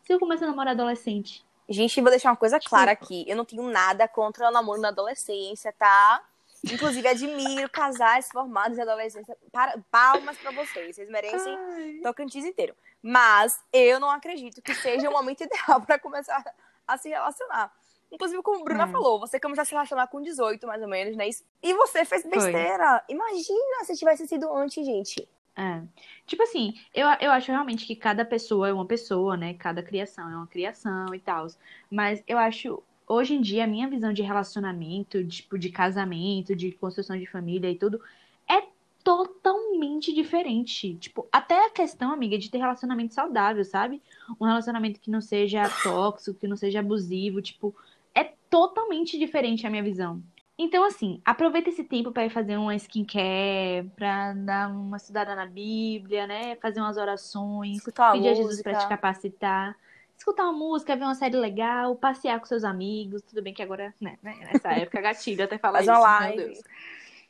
se 0.09 0.15
eu 0.15 0.19
começar 0.19 0.47
a 0.47 0.49
namorar 0.49 0.73
adolescente. 0.73 1.45
Gente, 1.69 2.00
vou 2.00 2.09
deixar 2.09 2.31
uma 2.31 2.37
coisa 2.37 2.59
clara 2.59 2.93
aqui. 2.93 3.27
Eu 3.29 3.37
não 3.37 3.45
tenho 3.45 3.62
nada 3.65 4.09
contra 4.09 4.49
o 4.49 4.50
namoro 4.50 4.81
na 4.81 4.88
adolescência, 4.88 5.71
tá? 5.71 6.25
Inclusive, 6.65 7.07
admiro 7.07 7.69
casais 7.69 8.27
formados 8.33 8.79
em 8.79 8.81
adolescência. 8.81 9.37
Para, 9.53 9.79
palmas 9.91 10.38
para 10.38 10.50
vocês. 10.53 10.97
Vocês 10.97 11.11
merecem 11.11 11.55
Ai. 11.55 12.00
Tocantins 12.03 12.47
inteiro. 12.47 12.75
Mas 13.03 13.62
eu 13.71 14.00
não 14.00 14.09
acredito 14.09 14.62
que 14.62 14.75
seja 14.75 15.11
o 15.11 15.12
momento 15.12 15.43
ideal 15.45 15.83
para 15.83 15.99
começar 15.99 16.43
a 16.87 16.97
se 16.97 17.11
relacionar. 17.11 17.71
Inclusive, 18.11 18.43
como 18.43 18.62
a 18.62 18.65
Bruna 18.65 18.85
é. 18.85 18.88
falou, 18.88 19.21
você 19.21 19.38
começou 19.38 19.61
a 19.61 19.65
se 19.67 19.73
relacionar 19.73 20.07
com 20.07 20.23
18, 20.23 20.67
mais 20.67 20.81
ou 20.81 20.88
menos, 20.88 21.15
né? 21.19 21.29
E 21.62 21.75
você 21.75 22.07
fez 22.07 22.25
besteira. 22.25 23.05
Foi. 23.07 23.15
Imagina 23.15 23.85
se 23.85 23.95
tivesse 23.95 24.27
sido 24.27 24.50
antes, 24.57 24.87
gente. 24.87 25.29
É. 25.59 25.83
Tipo 26.25 26.45
assim, 26.45 26.73
eu, 26.95 27.09
eu 27.21 27.33
acho 27.33 27.50
realmente 27.50 27.85
que 27.85 27.97
cada 27.97 28.25
pessoa 28.25 28.69
é 28.69 28.73
uma 28.73 28.87
pessoa, 28.87 29.37
né? 29.37 29.55
Cada 29.55 29.83
criação 29.83 30.31
é 30.31 30.37
uma 30.37 30.47
criação 30.47 31.12
e 31.12 31.19
tal. 31.19 31.49
Mas 31.91 32.23
eu 32.29 32.38
acho, 32.38 32.81
hoje 33.09 33.35
em 33.35 33.41
dia, 33.41 33.65
a 33.65 33.67
minha 33.67 33.88
visão 33.88 34.12
de 34.12 34.23
relacionamento, 34.23 35.27
tipo, 35.27 35.59
de 35.59 35.69
casamento, 35.71 36.55
de 36.55 36.71
construção 36.71 37.19
de 37.19 37.27
família 37.27 37.69
e 37.69 37.75
tudo, 37.75 38.00
é 38.49 38.62
totalmente 39.03 40.15
diferente. 40.15 40.95
Tipo, 40.95 41.27
até 41.33 41.67
a 41.67 41.71
questão, 41.71 42.12
amiga, 42.12 42.38
de 42.38 42.50
ter 42.50 42.59
relacionamento 42.59 43.12
saudável, 43.12 43.65
sabe? 43.65 44.00
Um 44.41 44.45
relacionamento 44.45 45.00
que 45.00 45.11
não 45.11 45.21
seja 45.21 45.69
tóxico, 45.83 46.38
que 46.38 46.47
não 46.47 46.57
seja 46.57 46.79
abusivo, 46.79 47.43
tipo, 47.43 47.75
é 48.15 48.23
totalmente 48.49 49.19
diferente 49.19 49.67
a 49.67 49.71
minha 49.71 49.83
visão. 49.83 50.23
Então, 50.59 50.83
assim, 50.83 51.23
aproveita 51.25 51.69
esse 51.69 51.85
tempo 51.85 52.11
para 52.11 52.27
ir 52.27 52.31
fazer 52.31 52.57
uma 52.57 52.75
skincare, 52.75 53.88
para 53.95 54.33
dar 54.33 54.69
uma 54.69 54.97
estudada 54.97 55.37
na 55.37 55.47
Bíblia, 55.47 56.27
né? 56.27 56.57
Fazer 56.57 56.81
umas 56.81 56.97
orações, 56.97 57.77
Escutar 57.77 58.11
pedir 58.11 58.31
a 58.31 58.35
Jesus 58.35 58.61
para 58.61 58.77
te 58.77 58.88
capacitar. 58.88 59.77
Escutar 60.17 60.43
uma 60.43 60.53
música, 60.53 60.97
ver 60.97 61.05
uma 61.05 61.15
série 61.15 61.37
legal, 61.37 61.95
passear 61.95 62.41
com 62.41 62.47
seus 62.47 62.65
amigos. 62.65 63.23
Tudo 63.23 63.40
bem 63.40 63.55
que 63.55 63.62
agora, 63.62 63.94
né? 64.01 64.18
né 64.21 64.35
nessa 64.53 64.71
época, 64.73 65.01
gatilho 65.01 65.44
até 65.44 65.57
falar 65.59 65.81
isso, 65.83 65.92
live. 65.92 66.37
meu 66.37 66.47
Deus. 66.49 66.61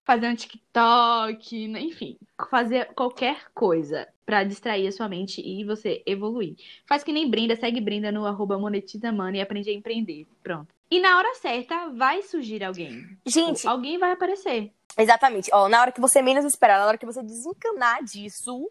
Fazer 0.04 0.26
um 0.26 0.34
TikTok, 0.34 1.68
né? 1.68 1.80
enfim, 1.82 2.16
fazer 2.50 2.86
qualquer 2.94 3.44
coisa 3.54 4.08
para 4.24 4.42
distrair 4.42 4.86
a 4.86 4.92
sua 4.92 5.06
mente 5.06 5.42
e 5.42 5.64
você 5.64 6.02
evoluir. 6.06 6.56
Faz 6.86 7.04
que 7.04 7.12
nem 7.12 7.30
Brinda, 7.30 7.54
segue 7.56 7.78
Brinda 7.78 8.10
no 8.10 8.24
arroba 8.24 8.58
monetizamano 8.58 9.36
e 9.36 9.40
aprende 9.42 9.68
a 9.68 9.74
empreender. 9.74 10.26
Pronto. 10.42 10.77
E 10.90 11.00
na 11.00 11.18
hora 11.18 11.34
certa 11.34 11.88
vai 11.90 12.22
surgir 12.22 12.64
alguém. 12.64 13.18
Gente. 13.26 13.58
Tipo, 13.58 13.68
alguém 13.68 13.98
vai 13.98 14.12
aparecer. 14.12 14.72
Exatamente. 14.96 15.50
Ó, 15.52 15.68
na 15.68 15.80
hora 15.80 15.92
que 15.92 16.00
você 16.00 16.22
menos 16.22 16.44
esperar, 16.44 16.78
na 16.78 16.86
hora 16.86 16.98
que 16.98 17.06
você 17.06 17.22
desencanar 17.22 18.02
disso, 18.02 18.70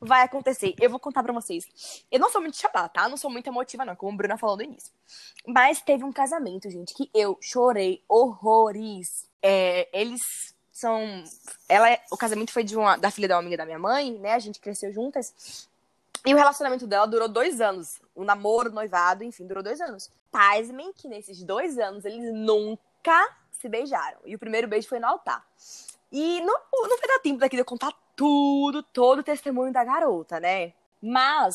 vai 0.00 0.22
acontecer. 0.22 0.74
Eu 0.80 0.90
vou 0.90 1.00
contar 1.00 1.22
pra 1.22 1.32
vocês. 1.32 2.04
Eu 2.10 2.20
não 2.20 2.30
sou 2.30 2.40
muito 2.40 2.56
chata, 2.56 2.88
tá? 2.88 3.08
Não 3.08 3.16
sou 3.16 3.30
muito 3.30 3.46
emotiva, 3.46 3.84
não, 3.84 3.96
como 3.96 4.12
a 4.12 4.16
Bruna 4.16 4.38
falou 4.38 4.56
no 4.56 4.62
início. 4.62 4.92
Mas 5.46 5.80
teve 5.80 6.04
um 6.04 6.12
casamento, 6.12 6.70
gente, 6.70 6.94
que 6.94 7.10
eu 7.14 7.38
chorei 7.40 8.02
horrores. 8.08 9.28
É, 9.42 9.88
eles 9.92 10.54
são. 10.70 11.24
Ela. 11.68 11.98
O 12.10 12.16
casamento 12.16 12.52
foi 12.52 12.64
de 12.64 12.76
uma... 12.76 12.96
da 12.96 13.10
filha 13.10 13.28
da 13.28 13.36
uma 13.36 13.40
amiga 13.40 13.56
da 13.56 13.64
minha 13.64 13.78
mãe, 13.78 14.12
né? 14.18 14.34
A 14.34 14.38
gente 14.38 14.60
cresceu 14.60 14.92
juntas. 14.92 15.68
E 16.24 16.34
o 16.34 16.36
relacionamento 16.36 16.86
dela 16.86 17.06
durou 17.06 17.28
dois 17.28 17.60
anos. 17.60 18.00
O 18.14 18.24
namoro, 18.24 18.68
o 18.68 18.74
noivado, 18.74 19.22
enfim, 19.22 19.46
durou 19.46 19.62
dois 19.62 19.80
anos. 19.80 20.10
Pasmem 20.36 20.92
que 20.92 21.08
nesses 21.08 21.42
dois 21.42 21.78
anos 21.78 22.04
eles 22.04 22.30
nunca 22.34 23.26
se 23.50 23.70
beijaram. 23.70 24.18
E 24.26 24.34
o 24.34 24.38
primeiro 24.38 24.68
beijo 24.68 24.86
foi 24.86 25.00
no 25.00 25.06
altar. 25.06 25.42
E 26.12 26.42
não, 26.42 26.60
não 26.74 26.98
vai 26.98 27.08
dar 27.08 27.20
tempo 27.20 27.38
daqui 27.38 27.56
de 27.56 27.62
eu 27.62 27.64
contar 27.64 27.90
tudo, 28.14 28.82
todo 28.82 29.20
o 29.20 29.22
testemunho 29.22 29.72
da 29.72 29.82
garota, 29.82 30.38
né? 30.38 30.74
Mas, 31.00 31.54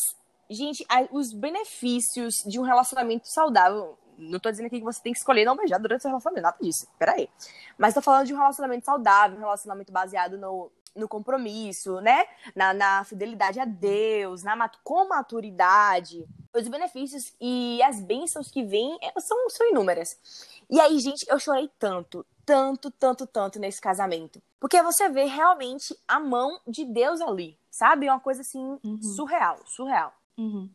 gente, 0.49 0.83
os 1.11 1.31
benefícios 1.31 2.33
de 2.47 2.59
um 2.59 2.63
relacionamento 2.63 3.27
saudável. 3.27 3.99
Não 4.17 4.39
tô 4.39 4.49
dizendo 4.49 4.65
aqui 4.65 4.79
que 4.79 4.83
você 4.83 4.99
tem 4.99 5.13
que 5.13 5.19
escolher 5.19 5.45
não 5.45 5.55
beijar 5.55 5.77
durante 5.77 5.99
o 5.99 6.01
seu 6.01 6.09
relacionamento, 6.09 6.43
nada 6.43 6.57
disso. 6.59 6.87
Peraí. 6.97 7.29
Mas 7.77 7.93
tô 7.93 8.01
falando 8.01 8.25
de 8.25 8.33
um 8.33 8.37
relacionamento 8.37 8.85
saudável, 8.85 9.37
um 9.37 9.41
relacionamento 9.41 9.91
baseado 9.91 10.39
no, 10.39 10.71
no 10.95 11.07
compromisso, 11.07 11.99
né? 12.01 12.25
Na, 12.55 12.73
na 12.73 13.03
fidelidade 13.03 13.59
a 13.59 13.65
Deus, 13.65 14.43
na 14.43 14.69
com 14.83 15.07
maturidade. 15.07 16.25
Os 16.53 16.67
benefícios 16.67 17.33
e 17.39 17.81
as 17.83 18.01
bênçãos 18.01 18.49
que 18.49 18.63
vêm 18.63 18.97
é, 19.01 19.19
são, 19.19 19.49
são 19.49 19.69
inúmeras. 19.69 20.17
E 20.69 20.79
aí, 20.79 20.99
gente, 20.99 21.25
eu 21.29 21.39
chorei 21.39 21.69
tanto, 21.79 22.25
tanto, 22.45 22.91
tanto, 22.91 23.25
tanto 23.25 23.59
nesse 23.59 23.81
casamento. 23.81 24.41
Porque 24.59 24.81
você 24.81 25.09
vê 25.09 25.25
realmente 25.25 25.97
a 26.07 26.19
mão 26.19 26.59
de 26.67 26.85
Deus 26.85 27.19
ali, 27.21 27.57
sabe? 27.69 28.07
Uma 28.07 28.19
coisa 28.19 28.41
assim, 28.41 28.77
uhum. 28.83 29.01
surreal, 29.01 29.59
surreal. 29.65 30.13
Uhum. 30.37 30.69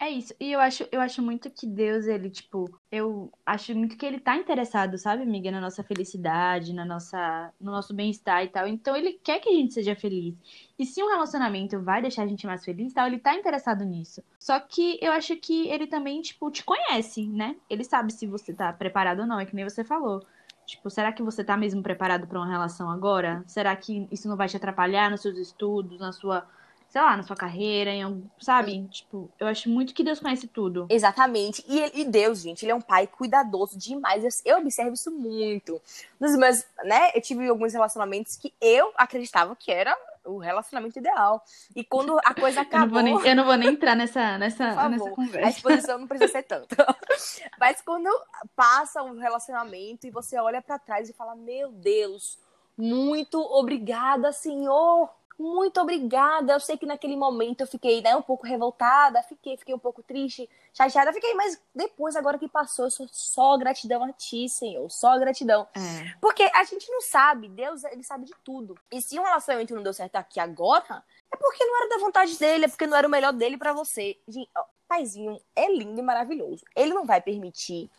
É 0.00 0.08
isso. 0.08 0.32
E 0.38 0.52
eu 0.52 0.60
acho, 0.60 0.86
eu 0.92 1.00
acho 1.00 1.20
muito 1.20 1.50
que 1.50 1.66
Deus, 1.66 2.06
ele, 2.06 2.30
tipo, 2.30 2.70
eu 2.90 3.32
acho 3.44 3.74
muito 3.74 3.96
que 3.96 4.06
ele 4.06 4.20
tá 4.20 4.36
interessado, 4.36 4.96
sabe, 4.96 5.24
amiga, 5.24 5.50
na 5.50 5.60
nossa 5.60 5.82
felicidade, 5.82 6.72
na 6.72 6.84
nossa, 6.84 7.52
no 7.60 7.72
nosso 7.72 7.92
bem-estar 7.92 8.44
e 8.44 8.48
tal. 8.48 8.68
Então 8.68 8.94
ele 8.94 9.14
quer 9.14 9.40
que 9.40 9.48
a 9.48 9.52
gente 9.52 9.74
seja 9.74 9.96
feliz. 9.96 10.36
E 10.78 10.86
se 10.86 11.02
um 11.02 11.08
relacionamento 11.08 11.80
vai 11.82 12.00
deixar 12.00 12.22
a 12.22 12.26
gente 12.28 12.46
mais 12.46 12.64
feliz, 12.64 12.92
tal, 12.92 13.08
ele 13.08 13.18
tá 13.18 13.34
interessado 13.34 13.84
nisso. 13.84 14.22
Só 14.38 14.60
que 14.60 14.98
eu 15.02 15.10
acho 15.10 15.34
que 15.36 15.68
ele 15.68 15.88
também, 15.88 16.22
tipo, 16.22 16.48
te 16.48 16.62
conhece, 16.62 17.26
né? 17.26 17.56
Ele 17.68 17.82
sabe 17.82 18.12
se 18.12 18.24
você 18.24 18.54
tá 18.54 18.72
preparado 18.72 19.20
ou 19.20 19.26
não, 19.26 19.40
é 19.40 19.46
que 19.46 19.56
nem 19.56 19.68
você 19.68 19.82
falou. 19.82 20.24
Tipo, 20.64 20.88
será 20.90 21.12
que 21.12 21.22
você 21.24 21.42
tá 21.42 21.56
mesmo 21.56 21.82
preparado 21.82 22.26
para 22.28 22.38
uma 22.38 22.48
relação 22.48 22.88
agora? 22.88 23.42
Será 23.48 23.74
que 23.74 24.06
isso 24.12 24.28
não 24.28 24.36
vai 24.36 24.46
te 24.48 24.56
atrapalhar 24.56 25.10
nos 25.10 25.22
seus 25.22 25.38
estudos, 25.38 25.98
na 25.98 26.12
sua 26.12 26.46
sei 26.88 27.00
lá, 27.02 27.16
na 27.16 27.22
sua 27.22 27.36
carreira, 27.36 27.90
em 27.90 28.30
sabe? 28.40 28.86
Tipo, 28.88 29.30
eu 29.38 29.46
acho 29.46 29.68
muito 29.68 29.92
que 29.92 30.02
Deus 30.02 30.20
conhece 30.20 30.46
tudo. 30.46 30.86
Exatamente. 30.88 31.62
E, 31.68 32.00
e 32.00 32.04
Deus, 32.04 32.40
gente, 32.40 32.64
ele 32.64 32.72
é 32.72 32.74
um 32.74 32.80
pai 32.80 33.06
cuidadoso 33.06 33.78
demais. 33.78 34.24
Eu, 34.24 34.54
eu 34.54 34.58
observo 34.58 34.94
isso 34.94 35.10
muito. 35.10 35.80
Nos 36.18 36.36
meus, 36.36 36.64
né, 36.84 37.10
eu 37.14 37.20
tive 37.20 37.46
alguns 37.48 37.74
relacionamentos 37.74 38.36
que 38.36 38.54
eu 38.60 38.92
acreditava 38.96 39.54
que 39.54 39.70
era 39.70 39.96
o 40.24 40.38
relacionamento 40.38 40.98
ideal. 40.98 41.42
E 41.74 41.84
quando 41.84 42.18
a 42.24 42.34
coisa 42.34 42.62
acabou. 42.62 42.98
Eu 43.00 43.04
não 43.04 43.12
vou 43.12 43.22
nem, 43.22 43.34
não 43.34 43.44
vou 43.44 43.56
nem 43.56 43.68
entrar 43.70 43.94
nessa, 43.94 44.38
nessa, 44.38 44.88
nessa 44.88 45.10
conversa. 45.10 45.46
A 45.46 45.50
exposição 45.50 45.98
não 45.98 46.06
precisa 46.06 46.30
ser 46.30 46.42
tanto. 46.42 46.76
Mas 47.58 47.80
quando 47.80 48.08
passa 48.54 49.02
um 49.02 49.18
relacionamento 49.18 50.06
e 50.06 50.10
você 50.10 50.38
olha 50.38 50.60
para 50.60 50.78
trás 50.78 51.08
e 51.08 51.14
fala: 51.14 51.34
Meu 51.34 51.72
Deus, 51.72 52.38
muito 52.76 53.40
obrigada, 53.40 54.32
Senhor, 54.32 55.10
muito 55.38 55.80
obrigada. 55.80 56.52
Eu 56.52 56.60
sei 56.60 56.76
que 56.76 56.84
naquele 56.84 57.16
momento 57.16 57.60
eu 57.60 57.66
fiquei 57.66 58.02
né, 58.02 58.16
um 58.16 58.22
pouco 58.22 58.46
revoltada, 58.46 59.22
fiquei, 59.22 59.56
fiquei 59.56 59.74
um 59.74 59.78
pouco 59.78 60.02
triste, 60.02 60.48
chateada, 60.74 61.12
fiquei, 61.12 61.32
mas 61.34 61.60
depois, 61.74 62.16
agora 62.16 62.38
que 62.38 62.48
passou, 62.48 62.86
eu 62.86 62.90
sou 62.90 63.08
só 63.10 63.56
gratidão 63.56 64.02
a 64.02 64.12
ti, 64.12 64.48
Senhor, 64.48 64.90
só 64.90 65.16
gratidão. 65.18 65.68
É. 65.74 66.14
Porque 66.20 66.42
a 66.54 66.64
gente 66.64 66.90
não 66.90 67.00
sabe, 67.00 67.48
Deus, 67.48 67.84
ele 67.84 68.02
sabe 68.02 68.24
de 68.24 68.34
tudo. 68.44 68.76
E 68.90 69.00
se 69.00 69.18
um 69.18 69.22
relacionamento 69.22 69.74
não 69.74 69.82
deu 69.82 69.92
certo 69.92 70.16
aqui 70.16 70.40
agora, 70.40 71.04
É 71.32 71.36
porque 71.36 71.64
não 71.64 71.76
era 71.76 71.88
da 71.90 71.98
vontade 71.98 72.38
dele, 72.38 72.64
é 72.64 72.68
porque 72.68 72.86
não 72.86 72.96
era 72.96 73.06
o 73.06 73.10
melhor 73.10 73.32
dele 73.32 73.58
para 73.58 73.72
você. 73.72 74.16
Gente, 74.26 74.48
ó, 74.56 74.64
paizinho 74.88 75.38
é 75.54 75.70
lindo 75.70 76.00
e 76.00 76.02
maravilhoso. 76.02 76.64
Ele 76.74 76.94
não 76.94 77.04
vai 77.04 77.20
permitir 77.20 77.90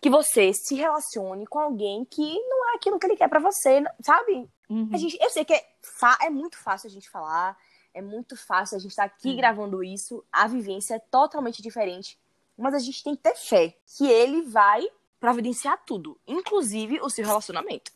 que 0.00 0.08
você 0.08 0.52
se 0.54 0.74
relacione 0.76 1.46
com 1.46 1.58
alguém 1.58 2.04
que 2.04 2.38
não 2.48 2.70
é 2.70 2.76
aquilo 2.76 2.98
que 2.98 3.06
ele 3.06 3.16
quer 3.16 3.28
para 3.28 3.40
você, 3.40 3.82
sabe? 4.00 4.48
Uhum. 4.70 4.88
A 4.92 4.96
gente, 4.96 5.18
eu 5.20 5.28
sei 5.28 5.44
que 5.44 5.52
é, 5.52 5.64
é 6.22 6.30
muito 6.30 6.56
fácil 6.56 6.86
a 6.86 6.90
gente 6.90 7.10
falar, 7.10 7.58
é 7.92 8.00
muito 8.00 8.36
fácil 8.36 8.76
a 8.76 8.80
gente 8.80 8.92
estar 8.92 9.08
tá 9.08 9.14
aqui 9.14 9.30
uhum. 9.30 9.36
gravando 9.36 9.82
isso, 9.82 10.24
a 10.30 10.46
vivência 10.46 10.94
é 10.94 10.98
totalmente 11.00 11.60
diferente, 11.60 12.16
mas 12.56 12.72
a 12.72 12.78
gente 12.78 13.02
tem 13.02 13.16
que 13.16 13.22
ter 13.22 13.34
fé 13.34 13.76
que 13.96 14.06
ele 14.06 14.42
vai 14.42 14.86
providenciar 15.18 15.82
tudo, 15.84 16.16
inclusive 16.26 17.00
o 17.00 17.10
seu 17.10 17.26
relacionamento. 17.26 17.90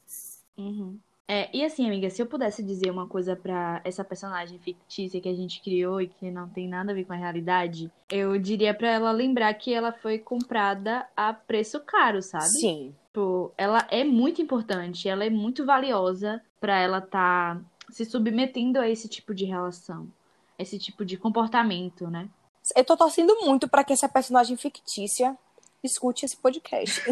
Uhum. 0.59 0.99
É, 1.27 1.49
e 1.57 1.65
assim, 1.65 1.87
amiga, 1.87 2.11
se 2.11 2.21
eu 2.21 2.27
pudesse 2.27 2.63
dizer 2.63 2.91
uma 2.91 3.07
coisa 3.07 3.35
para 3.35 3.81
essa 3.83 4.05
personagem 4.05 4.59
fictícia 4.59 5.21
que 5.21 5.29
a 5.29 5.35
gente 5.35 5.63
criou 5.63 6.01
e 6.01 6.09
que 6.09 6.31
não 6.31 6.49
tem 6.49 6.69
nada 6.69 6.93
a 6.93 6.95
ver 6.95 7.05
com 7.05 7.15
a 7.15 7.17
realidade, 7.17 7.91
eu 8.11 8.39
diria 8.39 8.75
para 8.75 8.91
ela 8.91 9.11
lembrar 9.11 9.55
que 9.55 9.73
ela 9.73 9.91
foi 9.91 10.19
comprada 10.19 11.07
a 11.17 11.33
preço 11.33 11.81
caro, 11.81 12.21
sabe? 12.21 12.49
Sim. 12.61 12.95
Tipo, 13.07 13.55
ela 13.57 13.87
é 13.91 14.05
muito 14.05 14.43
importante, 14.43 15.09
ela 15.09 15.25
é 15.25 15.31
muito 15.31 15.65
valiosa 15.65 16.43
para 16.65 16.81
ela 16.81 16.97
estar 16.97 17.57
tá 17.57 17.61
se 17.91 18.07
submetendo 18.07 18.81
a 18.81 18.89
esse 18.89 19.07
tipo 19.07 19.35
de 19.35 19.45
relação, 19.45 20.11
esse 20.59 20.79
tipo 20.79 21.05
de 21.05 21.19
comportamento, 21.19 22.09
né? 22.09 22.27
Eu 22.75 22.83
tô 22.83 22.97
torcendo 22.97 23.37
muito 23.43 23.69
para 23.69 23.85
que 23.85 23.93
essa 23.93 24.09
personagem 24.09 24.57
fictícia 24.57 25.37
escute 25.83 26.25
esse 26.25 26.35
podcast. 26.39 27.03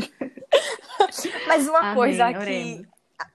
Mas 1.46 1.68
uma 1.68 1.80
Amém, 1.80 1.94
coisa 1.94 2.32
que 2.32 2.88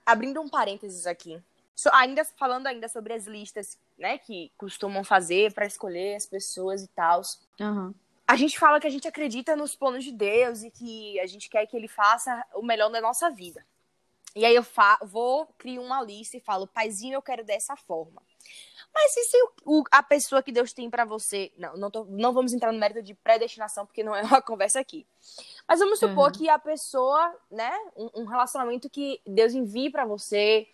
abrindo 0.04 0.40
um 0.40 0.48
parênteses 0.48 1.06
aqui. 1.06 1.40
So, 1.76 1.88
ainda 1.92 2.24
falando 2.24 2.66
ainda 2.66 2.88
sobre 2.88 3.12
as 3.12 3.28
listas, 3.28 3.78
né, 3.96 4.18
que 4.18 4.50
costumam 4.58 5.04
fazer 5.04 5.54
para 5.54 5.66
escolher 5.66 6.16
as 6.16 6.26
pessoas 6.26 6.82
e 6.82 6.88
tal. 6.88 7.22
Uhum. 7.60 7.94
A 8.26 8.34
gente 8.34 8.58
fala 8.58 8.80
que 8.80 8.88
a 8.88 8.90
gente 8.90 9.06
acredita 9.06 9.54
nos 9.54 9.76
planos 9.76 10.02
de 10.02 10.10
Deus 10.10 10.64
e 10.64 10.70
que 10.72 11.20
a 11.20 11.26
gente 11.26 11.48
quer 11.48 11.64
que 11.66 11.76
ele 11.76 11.86
faça 11.86 12.44
o 12.56 12.62
melhor 12.62 12.90
da 12.90 13.00
nossa 13.00 13.30
vida. 13.30 13.64
E 14.38 14.44
aí 14.44 14.54
eu 14.54 14.64
vou, 15.02 15.48
crio 15.58 15.82
uma 15.82 16.00
lista 16.00 16.36
e 16.36 16.40
falo, 16.40 16.68
paizinho, 16.68 17.14
eu 17.14 17.22
quero 17.22 17.42
dessa 17.42 17.74
forma. 17.74 18.22
Mas 18.94 19.16
e 19.16 19.24
se 19.24 19.36
o, 19.64 19.82
a 19.90 20.00
pessoa 20.00 20.44
que 20.44 20.52
Deus 20.52 20.72
tem 20.72 20.88
para 20.88 21.04
você. 21.04 21.52
Não, 21.58 21.76
não, 21.76 21.90
tô, 21.90 22.04
não 22.04 22.32
vamos 22.32 22.52
entrar 22.52 22.70
no 22.70 22.78
mérito 22.78 23.02
de 23.02 23.14
predestinação, 23.14 23.84
porque 23.84 24.04
não 24.04 24.14
é 24.14 24.22
uma 24.22 24.40
conversa 24.40 24.78
aqui. 24.78 25.04
Mas 25.66 25.80
vamos 25.80 25.98
supor 25.98 26.26
uhum. 26.26 26.32
que 26.32 26.48
a 26.48 26.56
pessoa, 26.56 27.34
né, 27.50 27.76
um, 27.96 28.22
um 28.22 28.24
relacionamento 28.26 28.88
que 28.88 29.20
Deus 29.26 29.54
envie 29.54 29.90
para 29.90 30.06
você, 30.06 30.68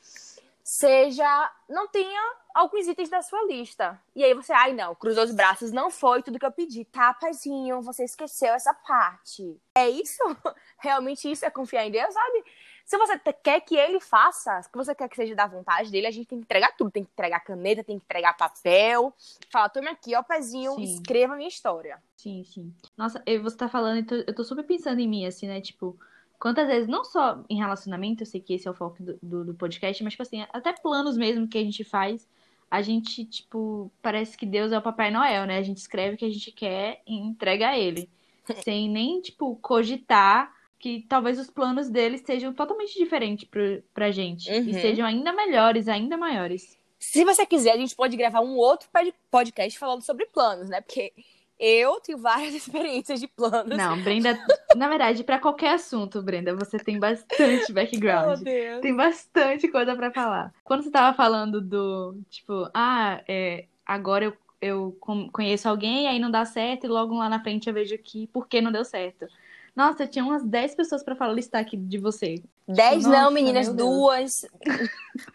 seja. 0.63 1.51
não 1.67 1.89
tenha 1.89 2.21
alguns 2.55 2.87
itens 2.87 3.09
da 3.09 3.23
sua 3.23 3.47
lista. 3.47 3.99
E 4.15 4.23
aí 4.23 4.35
você, 4.35 4.53
ai 4.53 4.75
não, 4.75 4.95
cruzou 4.95 5.25
os 5.25 5.33
braços, 5.33 5.73
não 5.73 5.91
foi 5.91 6.23
tudo 6.23 6.39
que 6.39 6.45
eu 6.45 6.53
pedi. 6.53 6.85
Tá, 6.85 7.15
paizinho, 7.15 7.81
você 7.81 8.05
esqueceu 8.05 8.53
essa 8.53 8.75
parte. 8.75 9.59
É 9.75 9.89
isso? 9.89 10.23
Realmente 10.79 11.31
isso 11.31 11.47
é 11.47 11.51
confiar 11.51 11.87
em 11.87 11.91
Deus, 11.91 12.13
sabe? 12.13 12.45
Se 12.85 12.99
você 12.99 13.19
quer 13.43 13.61
que 13.61 13.77
ele 13.77 13.99
faça, 13.99 14.61
que 14.71 14.77
você 14.77 14.95
quer 14.95 15.09
que 15.09 15.17
seja 15.17 15.35
da 15.35 15.47
vontade 15.47 15.91
dele, 15.91 16.07
a 16.07 16.11
gente 16.11 16.27
tem 16.27 16.39
que 16.39 16.45
entregar 16.45 16.77
tudo. 16.77 16.91
Tem 16.91 17.05
que 17.05 17.11
entregar 17.11 17.41
caneta, 17.41 17.83
tem 17.83 17.99
que 17.99 18.05
entregar 18.05 18.37
papel. 18.37 19.13
Falar, 19.51 19.71
tome 19.71 19.89
aqui, 19.89 20.15
ó, 20.15 20.23
pezinho, 20.23 20.75
sim. 20.75 20.83
escreva 20.83 21.33
a 21.33 21.37
minha 21.37 21.49
história. 21.49 22.03
Sim, 22.17 22.45
sim. 22.45 22.75
Nossa, 22.97 23.23
você 23.43 23.57
tá 23.57 23.69
falando, 23.69 24.25
eu 24.27 24.35
tô 24.35 24.45
super 24.45 24.65
pensando 24.65 25.01
em 25.01 25.09
mim, 25.09 25.25
assim, 25.25 25.47
né? 25.47 25.61
Tipo, 25.61 25.99
quantas 26.39 26.67
vezes, 26.67 26.87
não 26.87 27.05
só 27.05 27.43
em 27.49 27.57
relacionamento, 27.57 28.23
eu 28.23 28.27
sei 28.27 28.41
que 28.41 28.55
esse 28.55 28.69
é 28.69 28.71
o 28.71 28.75
foco 28.75 29.03
do, 29.03 29.19
do, 29.23 29.45
do 29.47 29.55
podcast, 29.55 30.05
mas, 30.05 30.13
tipo 30.13 30.23
assim, 30.23 30.47
até 30.53 30.73
planos 30.75 31.17
mesmo 31.17 31.49
que 31.49 31.59
a 31.59 31.63
gente 31.63 31.85
faz 31.85 32.29
a 32.71 32.83
gente, 32.83 33.25
tipo, 33.25 33.89
parece 34.03 34.37
que 34.37 34.45
Deus 34.45 34.73
é 34.73 34.79
o 34.79 34.83
Papai 34.83 35.11
Noel, 35.11 35.47
né? 35.47 35.59
A 35.59 35.63
gente 35.63 35.79
escreve 35.79 36.17
o 36.17 36.19
que 36.19 36.25
a 36.25 36.31
gente 36.31 36.51
quer 36.51 37.03
e 37.07 37.15
entrega 37.15 37.69
a 37.69 37.79
ele. 37.79 38.11
sem 38.65 38.91
nem, 38.91 39.21
tipo, 39.21 39.57
cogitar 39.57 40.53
que 40.79 41.05
talvez 41.09 41.39
os 41.39 41.51
planos 41.51 41.89
deles 41.89 42.23
sejam 42.25 42.53
totalmente 42.53 42.99
diferentes 42.99 43.45
pro, 43.45 43.83
pra 43.93 44.11
gente. 44.11 44.51
Uhum. 44.51 44.69
E 44.69 44.75
sejam 44.75 45.07
ainda 45.07 45.33
melhores, 45.33 45.89
ainda 45.89 46.17
maiores. 46.17 46.79
Se 46.99 47.25
você 47.25 47.45
quiser, 47.45 47.73
a 47.73 47.77
gente 47.77 47.95
pode 47.95 48.17
gravar 48.17 48.41
um 48.41 48.57
outro 48.57 48.89
podcast 49.31 49.79
falando 49.79 50.03
sobre 50.03 50.27
planos, 50.27 50.69
né? 50.69 50.81
Porque 50.81 51.13
eu 51.59 52.01
tenho 52.01 52.19
várias 52.19 52.55
experiências 52.55 53.21
de 53.21 53.29
planos. 53.29 53.77
Não, 53.77 54.01
Brenda, 54.03 54.39
na 54.77 54.89
verdade, 54.89 55.23
para 55.23 55.39
qualquer 55.39 55.75
assunto, 55.75 56.23
Brenda, 56.23 56.55
você 56.55 56.79
tem 56.79 56.99
bastante 56.99 57.71
background. 57.73 58.41
Oh, 58.41 58.45
Deus. 58.45 58.81
Tem 58.81 58.95
bastante 58.95 59.69
coisa 59.69 59.95
para 59.95 60.11
falar. 60.11 60.53
Quando 60.65 60.83
você 60.83 60.91
tava 60.91 61.17
falando 61.17 61.61
do, 61.61 62.19
tipo, 62.29 62.69
ah, 62.75 63.23
é, 63.29 63.67
agora 63.87 64.25
eu, 64.25 64.37
eu 64.61 64.99
conheço 65.33 65.69
alguém, 65.69 66.09
aí 66.09 66.19
não 66.19 66.31
dá 66.31 66.45
certo, 66.45 66.85
e 66.85 66.89
logo 66.89 67.15
lá 67.15 67.29
na 67.29 67.43
frente 67.43 67.69
eu 67.69 67.75
vejo 67.75 67.97
que 67.99 68.27
por 68.29 68.49
que 68.49 68.61
não 68.61 68.73
deu 68.73 68.85
certo. 68.85 69.27
Nossa, 69.75 70.07
tinha 70.07 70.25
umas 70.25 70.45
10 70.45 70.75
pessoas 70.75 71.03
para 71.03 71.17
falar 71.17 71.33
listar 71.33 71.61
aqui 71.61 71.77
de 71.77 71.99
você. 71.99 72.43
10 72.69 73.05
não, 73.05 73.31
meninas, 73.31 73.73
duas. 73.73 74.47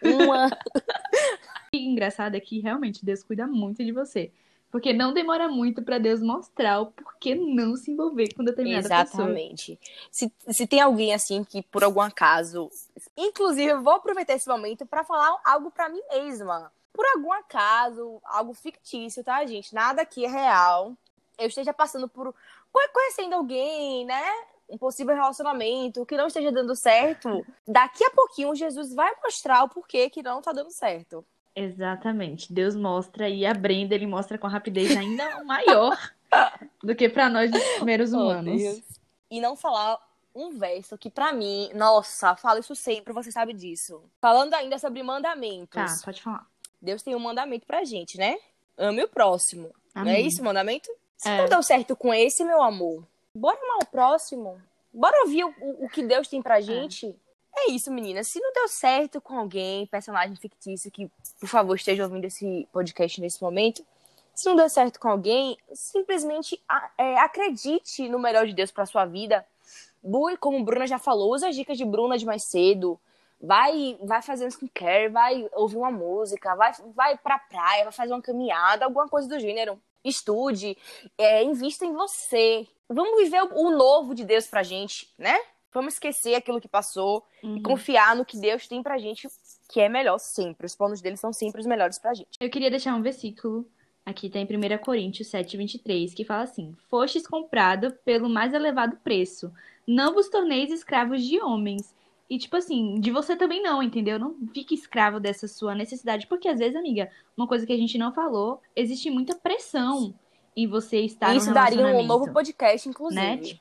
uma. 0.02 0.48
E 1.72 1.86
engraçado 1.86 2.34
é 2.34 2.40
que 2.40 2.58
realmente 2.58 3.04
Deus 3.04 3.22
cuida 3.22 3.46
muito 3.46 3.84
de 3.84 3.92
você. 3.92 4.32
Porque 4.72 4.92
não 4.92 5.12
demora 5.12 5.48
muito 5.48 5.82
para 5.82 5.98
Deus 5.98 6.20
mostrar 6.20 6.80
o 6.80 6.86
porquê 6.86 7.34
não 7.34 7.76
se 7.76 7.90
envolver 7.90 8.34
com 8.34 8.42
determinada 8.44 8.86
Exatamente. 8.86 9.10
pessoa. 9.10 9.28
Exatamente. 9.28 9.80
Se, 10.10 10.32
se 10.48 10.66
tem 10.66 10.80
alguém 10.80 11.14
assim 11.14 11.44
que, 11.44 11.62
por 11.62 11.84
algum 11.84 12.00
acaso. 12.00 12.70
Inclusive, 13.16 13.70
eu 13.70 13.82
vou 13.82 13.94
aproveitar 13.94 14.34
esse 14.34 14.48
momento 14.48 14.86
para 14.86 15.04
falar 15.04 15.40
algo 15.44 15.70
para 15.70 15.88
mim 15.88 16.00
mesma. 16.10 16.72
Por 16.92 17.04
algum 17.14 17.32
acaso, 17.32 18.20
algo 18.24 18.52
fictício, 18.52 19.22
tá, 19.22 19.44
gente? 19.46 19.72
Nada 19.72 20.02
aqui 20.02 20.24
é 20.24 20.28
real. 20.28 20.96
Eu 21.40 21.48
esteja 21.48 21.72
passando 21.72 22.08
por 22.08 22.34
conhecendo 22.92 23.34
alguém, 23.34 24.04
né? 24.04 24.22
Um 24.68 24.78
possível 24.78 25.14
relacionamento 25.14 26.06
que 26.06 26.16
não 26.16 26.28
esteja 26.28 26.52
dando 26.52 26.76
certo, 26.76 27.44
daqui 27.66 28.04
a 28.04 28.10
pouquinho 28.10 28.54
Jesus 28.54 28.94
vai 28.94 29.10
mostrar 29.24 29.64
o 29.64 29.68
porquê 29.68 30.08
que 30.08 30.22
não 30.22 30.40
tá 30.40 30.52
dando 30.52 30.70
certo. 30.70 31.24
Exatamente. 31.54 32.52
Deus 32.52 32.76
mostra 32.76 33.28
e 33.28 33.44
a 33.44 33.52
Brenda 33.52 33.94
ele 33.94 34.06
mostra 34.06 34.38
com 34.38 34.46
rapidez 34.46 34.96
ainda 34.96 35.42
maior 35.44 35.98
do 36.82 36.94
que 36.94 37.08
para 37.08 37.28
nós 37.28 37.50
os 37.52 37.64
primeiros 37.76 38.12
humanos. 38.12 38.62
Oh, 38.62 39.00
e 39.30 39.40
não 39.40 39.56
falar 39.56 39.98
um 40.34 40.50
verso 40.58 40.96
que 40.96 41.10
para 41.10 41.32
mim, 41.32 41.70
nossa, 41.74 42.36
falo 42.36 42.60
isso 42.60 42.74
sempre, 42.74 43.12
você 43.12 43.32
sabe 43.32 43.52
disso. 43.52 44.02
Falando 44.20 44.54
ainda 44.54 44.78
sobre 44.78 45.02
mandamentos. 45.02 45.70
Tá, 45.70 46.04
pode 46.04 46.22
falar. 46.22 46.46
Deus 46.80 47.02
tem 47.02 47.14
um 47.14 47.20
mandamento 47.20 47.66
pra 47.66 47.84
gente, 47.84 48.16
né? 48.16 48.36
Ame 48.78 49.02
o 49.02 49.08
próximo. 49.08 49.74
Amém. 49.94 50.12
Não 50.12 50.18
é 50.18 50.22
isso 50.22 50.40
o 50.40 50.44
mandamento? 50.44 50.90
Se 51.20 51.28
é. 51.28 51.36
não 51.36 51.48
deu 51.50 51.62
certo 51.62 51.94
com 51.94 52.14
esse, 52.14 52.42
meu 52.42 52.62
amor, 52.62 53.04
bora 53.36 53.58
amar 53.62 53.78
o 53.82 53.86
próximo. 53.86 54.58
Bora 54.90 55.20
ouvir 55.20 55.44
o, 55.44 55.84
o 55.84 55.88
que 55.90 56.02
Deus 56.02 56.26
tem 56.26 56.40
pra 56.40 56.60
é. 56.60 56.62
gente. 56.62 57.14
É. 57.54 57.68
é 57.68 57.72
isso, 57.72 57.92
meninas. 57.92 58.28
Se 58.28 58.40
não 58.40 58.50
deu 58.54 58.66
certo 58.68 59.20
com 59.20 59.38
alguém, 59.38 59.86
personagem 59.86 60.34
fictício, 60.36 60.90
que 60.90 61.10
por 61.38 61.46
favor 61.46 61.74
esteja 61.74 62.04
ouvindo 62.04 62.24
esse 62.24 62.66
podcast 62.72 63.20
nesse 63.20 63.42
momento. 63.42 63.84
Se 64.34 64.48
não 64.48 64.56
deu 64.56 64.66
certo 64.70 64.98
com 64.98 65.08
alguém, 65.08 65.58
simplesmente 65.74 66.58
é, 66.96 67.18
acredite 67.18 68.08
no 68.08 68.18
melhor 68.18 68.46
de 68.46 68.54
Deus 68.54 68.70
pra 68.70 68.86
sua 68.86 69.04
vida. 69.04 69.46
Bui, 70.02 70.38
como 70.38 70.64
Bruna 70.64 70.86
já 70.86 70.98
falou, 70.98 71.34
usa 71.34 71.48
as 71.48 71.54
dicas 71.54 71.76
de 71.76 71.84
Bruna 71.84 72.16
de 72.16 72.24
mais 72.24 72.44
cedo. 72.44 72.98
Vai, 73.38 73.98
vai 74.02 74.22
fazer 74.22 74.46
um 74.46 74.48
skincare, 74.48 75.10
vai 75.10 75.46
ouvir 75.52 75.76
uma 75.76 75.90
música, 75.90 76.54
vai, 76.54 76.72
vai 76.96 77.18
pra 77.18 77.38
praia, 77.38 77.84
vai 77.84 77.92
fazer 77.92 78.14
uma 78.14 78.22
caminhada, 78.22 78.86
alguma 78.86 79.06
coisa 79.06 79.28
do 79.28 79.38
gênero 79.38 79.78
estude, 80.04 80.76
é, 81.18 81.42
invista 81.42 81.84
em 81.84 81.92
você. 81.92 82.66
Vamos 82.88 83.22
viver 83.22 83.42
o 83.42 83.70
novo 83.70 84.14
de 84.14 84.24
Deus 84.24 84.46
pra 84.46 84.62
gente, 84.62 85.12
né? 85.18 85.38
Vamos 85.72 85.94
esquecer 85.94 86.34
aquilo 86.34 86.60
que 86.60 86.68
passou 86.68 87.24
uhum. 87.42 87.56
e 87.56 87.62
confiar 87.62 88.16
no 88.16 88.24
que 88.24 88.36
Deus 88.36 88.66
tem 88.66 88.82
pra 88.82 88.98
gente, 88.98 89.28
que 89.68 89.80
é 89.80 89.88
melhor 89.88 90.18
sempre. 90.18 90.66
Os 90.66 90.74
planos 90.74 91.00
dele 91.00 91.16
são 91.16 91.32
sempre 91.32 91.60
os 91.60 91.66
melhores 91.66 91.98
pra 91.98 92.14
gente. 92.14 92.30
Eu 92.40 92.50
queria 92.50 92.70
deixar 92.70 92.94
um 92.96 93.02
versículo, 93.02 93.64
aqui 94.04 94.28
tá 94.28 94.40
em 94.40 94.44
1 94.44 94.78
Coríntios 94.78 95.28
7, 95.28 95.56
23, 95.56 96.12
que 96.12 96.24
fala 96.24 96.42
assim: 96.42 96.76
Fostes 96.88 97.26
comprado 97.26 97.92
pelo 98.04 98.28
mais 98.28 98.52
elevado 98.52 98.96
preço, 98.96 99.52
não 99.86 100.12
vos 100.12 100.28
torneis 100.28 100.72
escravos 100.72 101.22
de 101.24 101.40
homens. 101.40 101.94
E, 102.30 102.38
tipo 102.38 102.56
assim, 102.56 103.00
de 103.00 103.10
você 103.10 103.34
também 103.34 103.60
não, 103.60 103.82
entendeu? 103.82 104.16
Não 104.16 104.36
fique 104.54 104.72
escravo 104.72 105.18
dessa 105.18 105.48
sua 105.48 105.74
necessidade. 105.74 106.28
Porque, 106.28 106.48
às 106.48 106.60
vezes, 106.60 106.76
amiga, 106.76 107.10
uma 107.36 107.48
coisa 107.48 107.66
que 107.66 107.72
a 107.72 107.76
gente 107.76 107.98
não 107.98 108.12
falou, 108.12 108.62
existe 108.76 109.10
muita 109.10 109.34
pressão 109.34 110.14
em 110.56 110.68
você 110.68 111.00
estar 111.00 111.34
Isso 111.34 111.52
daria 111.52 111.84
um 111.86 112.06
novo 112.06 112.32
podcast, 112.32 112.88
inclusive. 112.88 113.20
Né? 113.20 113.36
Tipo... 113.38 113.60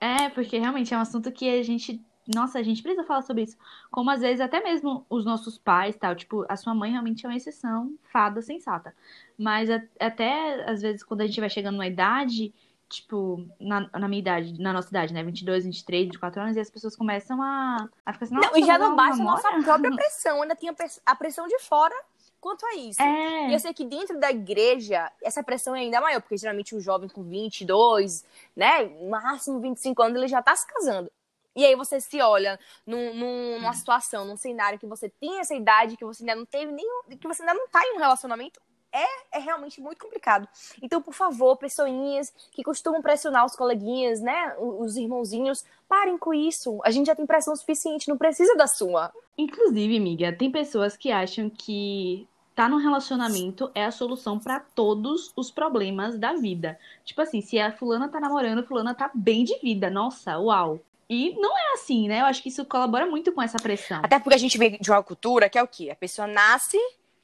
é, 0.00 0.28
porque 0.28 0.56
realmente 0.56 0.94
é 0.94 0.96
um 0.96 1.00
assunto 1.00 1.32
que 1.32 1.48
a 1.48 1.62
gente. 1.64 2.00
Nossa, 2.32 2.60
a 2.60 2.62
gente 2.62 2.80
precisa 2.80 3.04
falar 3.04 3.22
sobre 3.22 3.42
isso. 3.42 3.56
Como 3.90 4.08
às 4.08 4.20
vezes 4.20 4.40
até 4.40 4.62
mesmo 4.62 5.04
os 5.10 5.24
nossos 5.24 5.58
pais, 5.58 5.96
tal, 5.96 6.14
tipo, 6.14 6.46
a 6.48 6.56
sua 6.56 6.72
mãe 6.72 6.92
realmente 6.92 7.26
é 7.26 7.28
uma 7.28 7.36
exceção, 7.36 7.92
fada 8.12 8.40
sensata. 8.40 8.94
Mas 9.36 9.68
até 9.98 10.70
às 10.70 10.80
vezes 10.80 11.02
quando 11.02 11.22
a 11.22 11.26
gente 11.26 11.40
vai 11.40 11.50
chegando 11.50 11.74
numa 11.74 11.88
idade, 11.88 12.54
tipo, 12.96 13.46
na, 13.58 13.88
na 13.92 14.08
minha 14.08 14.20
idade, 14.20 14.60
na 14.60 14.72
nossa 14.72 14.88
idade, 14.88 15.12
né? 15.12 15.22
22, 15.22 15.64
23, 15.64 16.06
24 16.06 16.40
anos, 16.40 16.56
e 16.56 16.60
as 16.60 16.70
pessoas 16.70 16.94
começam 16.94 17.42
a, 17.42 17.88
a 18.04 18.12
ficar 18.12 18.26
assim, 18.26 18.34
não, 18.34 18.56
e 18.56 18.64
já 18.64 18.78
não 18.78 18.94
basta 18.94 19.22
a 19.22 19.24
nossa 19.24 19.48
própria 19.62 19.94
pressão, 19.94 20.42
ainda 20.42 20.54
tem 20.54 20.70
a 21.04 21.14
pressão 21.14 21.46
de 21.46 21.58
fora 21.60 21.94
quanto 22.40 22.66
a 22.66 22.74
isso. 22.74 23.00
É. 23.00 23.50
E 23.50 23.52
eu 23.52 23.60
sei 23.60 23.72
que 23.72 23.84
dentro 23.84 24.18
da 24.18 24.30
igreja, 24.30 25.10
essa 25.22 25.42
pressão 25.42 25.76
é 25.76 25.80
ainda 25.80 26.00
maior, 26.00 26.20
porque 26.20 26.36
geralmente 26.36 26.74
o 26.74 26.80
jovem 26.80 27.08
com 27.08 27.22
22, 27.22 28.24
né, 28.54 28.84
máximo 29.08 29.60
25 29.60 30.02
anos, 30.02 30.18
ele 30.18 30.28
já 30.28 30.42
tá 30.42 30.54
se 30.54 30.66
casando. 30.66 31.10
E 31.54 31.64
aí 31.64 31.76
você 31.76 32.00
se 32.00 32.20
olha 32.20 32.58
num, 32.86 33.14
num, 33.14 33.60
numa 33.60 33.72
situação, 33.74 34.24
num 34.24 34.36
cenário 34.36 34.78
que 34.78 34.86
você 34.86 35.08
tem 35.08 35.38
essa 35.38 35.54
idade, 35.54 35.96
que 35.96 36.04
você 36.04 36.22
ainda 36.22 36.34
não 36.34 36.46
teve 36.46 36.72
nenhum. 36.72 37.02
que 37.08 37.28
você 37.28 37.42
ainda 37.42 37.54
não 37.54 37.68
tá 37.68 37.80
em 37.84 37.94
um 37.94 37.98
relacionamento, 37.98 38.60
é, 38.92 39.38
é 39.38 39.38
realmente 39.38 39.80
muito 39.80 40.04
complicado. 40.04 40.46
Então, 40.82 41.00
por 41.00 41.14
favor, 41.14 41.56
pessoinhas 41.56 42.32
que 42.52 42.62
costumam 42.62 43.00
pressionar 43.00 43.46
os 43.46 43.56
coleguinhas, 43.56 44.20
né? 44.20 44.54
Os 44.58 44.96
irmãozinhos, 44.96 45.64
parem 45.88 46.18
com 46.18 46.34
isso. 46.34 46.80
A 46.84 46.90
gente 46.90 47.06
já 47.06 47.14
tem 47.14 47.26
pressão 47.26 47.56
suficiente, 47.56 48.08
não 48.08 48.18
precisa 48.18 48.54
da 48.54 48.66
sua. 48.66 49.12
Inclusive, 49.36 49.96
amiga, 49.96 50.32
tem 50.32 50.50
pessoas 50.50 50.96
que 50.96 51.10
acham 51.10 51.48
que 51.48 52.28
tá 52.54 52.68
num 52.68 52.76
relacionamento 52.76 53.70
é 53.74 53.84
a 53.84 53.90
solução 53.90 54.38
pra 54.38 54.60
todos 54.60 55.32
os 55.34 55.50
problemas 55.50 56.18
da 56.18 56.34
vida. 56.34 56.78
Tipo 57.04 57.22
assim, 57.22 57.40
se 57.40 57.58
a 57.58 57.72
fulana 57.72 58.08
tá 58.08 58.20
namorando, 58.20 58.60
a 58.60 58.62
fulana 58.62 58.94
tá 58.94 59.10
bem 59.14 59.44
de 59.44 59.58
vida. 59.58 59.90
Nossa, 59.90 60.38
uau. 60.38 60.80
E 61.08 61.34
não 61.38 61.56
é 61.56 61.74
assim, 61.74 62.08
né? 62.08 62.20
Eu 62.20 62.26
acho 62.26 62.42
que 62.42 62.48
isso 62.48 62.64
colabora 62.64 63.06
muito 63.06 63.32
com 63.32 63.42
essa 63.42 63.58
pressão. 63.58 64.00
Até 64.02 64.18
porque 64.18 64.34
a 64.34 64.38
gente 64.38 64.56
vem 64.56 64.78
de 64.80 64.90
uma 64.90 65.02
cultura 65.02 65.48
que 65.48 65.58
é 65.58 65.62
o 65.62 65.68
quê? 65.68 65.90
A 65.90 65.96
pessoa 65.96 66.26
nasce, 66.26 66.78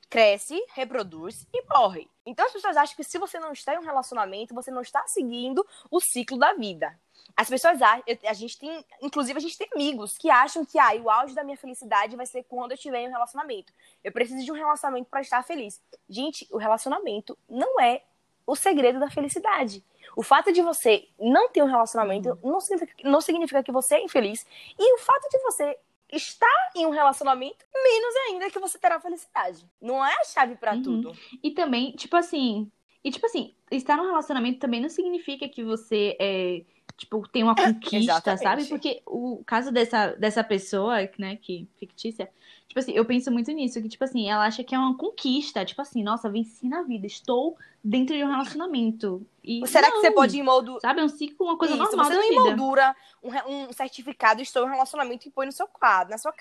cresce, 0.08 0.58
reproduz 0.74 1.46
e 1.52 1.62
morre. 1.72 2.08
Então 2.24 2.46
as 2.46 2.52
pessoas 2.52 2.76
acham 2.76 2.96
que 2.96 3.04
se 3.04 3.18
você 3.18 3.38
não 3.38 3.52
está 3.52 3.74
em 3.74 3.78
um 3.78 3.84
relacionamento, 3.84 4.54
você 4.54 4.70
não 4.70 4.82
está 4.82 5.06
seguindo 5.06 5.66
o 5.90 6.00
ciclo 6.00 6.38
da 6.38 6.54
vida. 6.54 6.98
As 7.36 7.48
pessoas 7.48 7.80
acham, 7.80 8.02
a 8.26 8.32
gente 8.32 8.58
tem, 8.58 8.84
inclusive 9.00 9.38
a 9.38 9.40
gente 9.40 9.56
tem 9.56 9.68
amigos 9.74 10.16
que 10.18 10.30
acham 10.30 10.64
que 10.64 10.78
ah, 10.78 10.94
o 11.00 11.08
auge 11.08 11.34
da 11.34 11.44
minha 11.44 11.56
felicidade 11.56 12.16
vai 12.16 12.26
ser 12.26 12.42
quando 12.44 12.72
eu 12.72 12.74
estiver 12.74 13.00
em 13.00 13.08
um 13.08 13.12
relacionamento. 13.12 13.72
Eu 14.02 14.10
preciso 14.10 14.44
de 14.44 14.50
um 14.50 14.54
relacionamento 14.54 15.08
para 15.08 15.20
estar 15.20 15.42
feliz. 15.44 15.80
Gente, 16.08 16.48
o 16.50 16.56
relacionamento 16.56 17.38
não 17.48 17.80
é 17.80 18.02
o 18.46 18.56
segredo 18.56 18.98
da 18.98 19.10
felicidade. 19.10 19.84
O 20.16 20.22
fato 20.22 20.50
de 20.52 20.62
você 20.62 21.06
não 21.20 21.50
ter 21.50 21.62
um 21.62 21.66
relacionamento 21.66 22.36
não 22.42 22.60
significa, 22.60 23.08
não 23.08 23.20
significa 23.20 23.62
que 23.62 23.70
você 23.70 23.96
é 23.96 24.02
infeliz. 24.02 24.44
E 24.78 24.94
o 24.94 24.98
fato 24.98 25.28
de 25.28 25.38
você 25.42 25.78
estar 26.12 26.70
em 26.74 26.86
um 26.86 26.90
relacionamento, 26.90 27.64
menos 27.74 28.16
ainda 28.28 28.50
que 28.50 28.58
você 28.58 28.78
terá 28.78 29.00
felicidade. 29.00 29.68
Não 29.80 30.04
é 30.04 30.14
a 30.20 30.24
chave 30.24 30.56
para 30.56 30.74
Uhum. 30.74 30.82
tudo. 30.82 31.16
E 31.42 31.50
também, 31.50 31.92
tipo 31.92 32.16
assim. 32.16 32.70
E 33.04 33.10
tipo 33.10 33.26
assim, 33.26 33.54
estar 33.70 33.96
num 33.96 34.06
relacionamento 34.06 34.58
também 34.58 34.80
não 34.80 34.88
significa 34.88 35.48
que 35.48 35.62
você 35.62 36.16
é, 36.20 36.64
tipo, 36.96 37.26
tem 37.28 37.42
uma 37.44 37.54
conquista, 37.54 38.36
sabe? 38.36 38.64
Porque 38.66 39.02
o 39.06 39.42
caso 39.46 39.70
dessa, 39.70 40.08
dessa 40.14 40.42
pessoa, 40.42 40.96
né, 41.18 41.36
que 41.36 41.68
fictícia, 41.78 42.28
tipo 42.68 42.78
assim, 42.78 42.92
eu 42.92 43.04
penso 43.04 43.32
muito 43.32 43.50
nisso, 43.50 43.80
que, 43.80 43.88
tipo 43.88 44.04
assim, 44.04 44.28
ela 44.28 44.44
acha 44.44 44.62
que 44.62 44.74
é 44.74 44.78
uma 44.78 44.96
conquista, 44.96 45.64
tipo 45.64 45.80
assim, 45.80 46.02
nossa, 46.02 46.28
venci 46.28 46.68
na 46.68 46.82
vida, 46.82 47.06
estou 47.06 47.56
dentro 47.82 48.14
de 48.14 48.22
um 48.22 48.30
relacionamento. 48.30 49.26
E 49.42 49.66
Será 49.66 49.86
que 49.86 49.94
não, 49.94 50.02
você 50.02 50.10
pode 50.10 50.38
emoldurar? 50.38 50.80
Sabe, 50.82 51.00
é 51.00 51.04
um 51.04 51.08
ciclo, 51.08 51.46
uma 51.46 51.56
coisa 51.56 51.74
Isso, 51.74 51.82
normal 51.82 52.04
você 52.04 52.14
não 52.14 52.22
emoldura 52.22 52.94
um, 53.22 53.30
um 53.68 53.72
certificado, 53.72 54.42
estou 54.42 54.64
em 54.64 54.66
um 54.66 54.72
relacionamento 54.72 55.26
e 55.26 55.30
põe 55.30 55.46
no 55.46 55.52
seu 55.52 55.66
quadro, 55.66 56.10
na 56.10 56.18
sua 56.18 56.34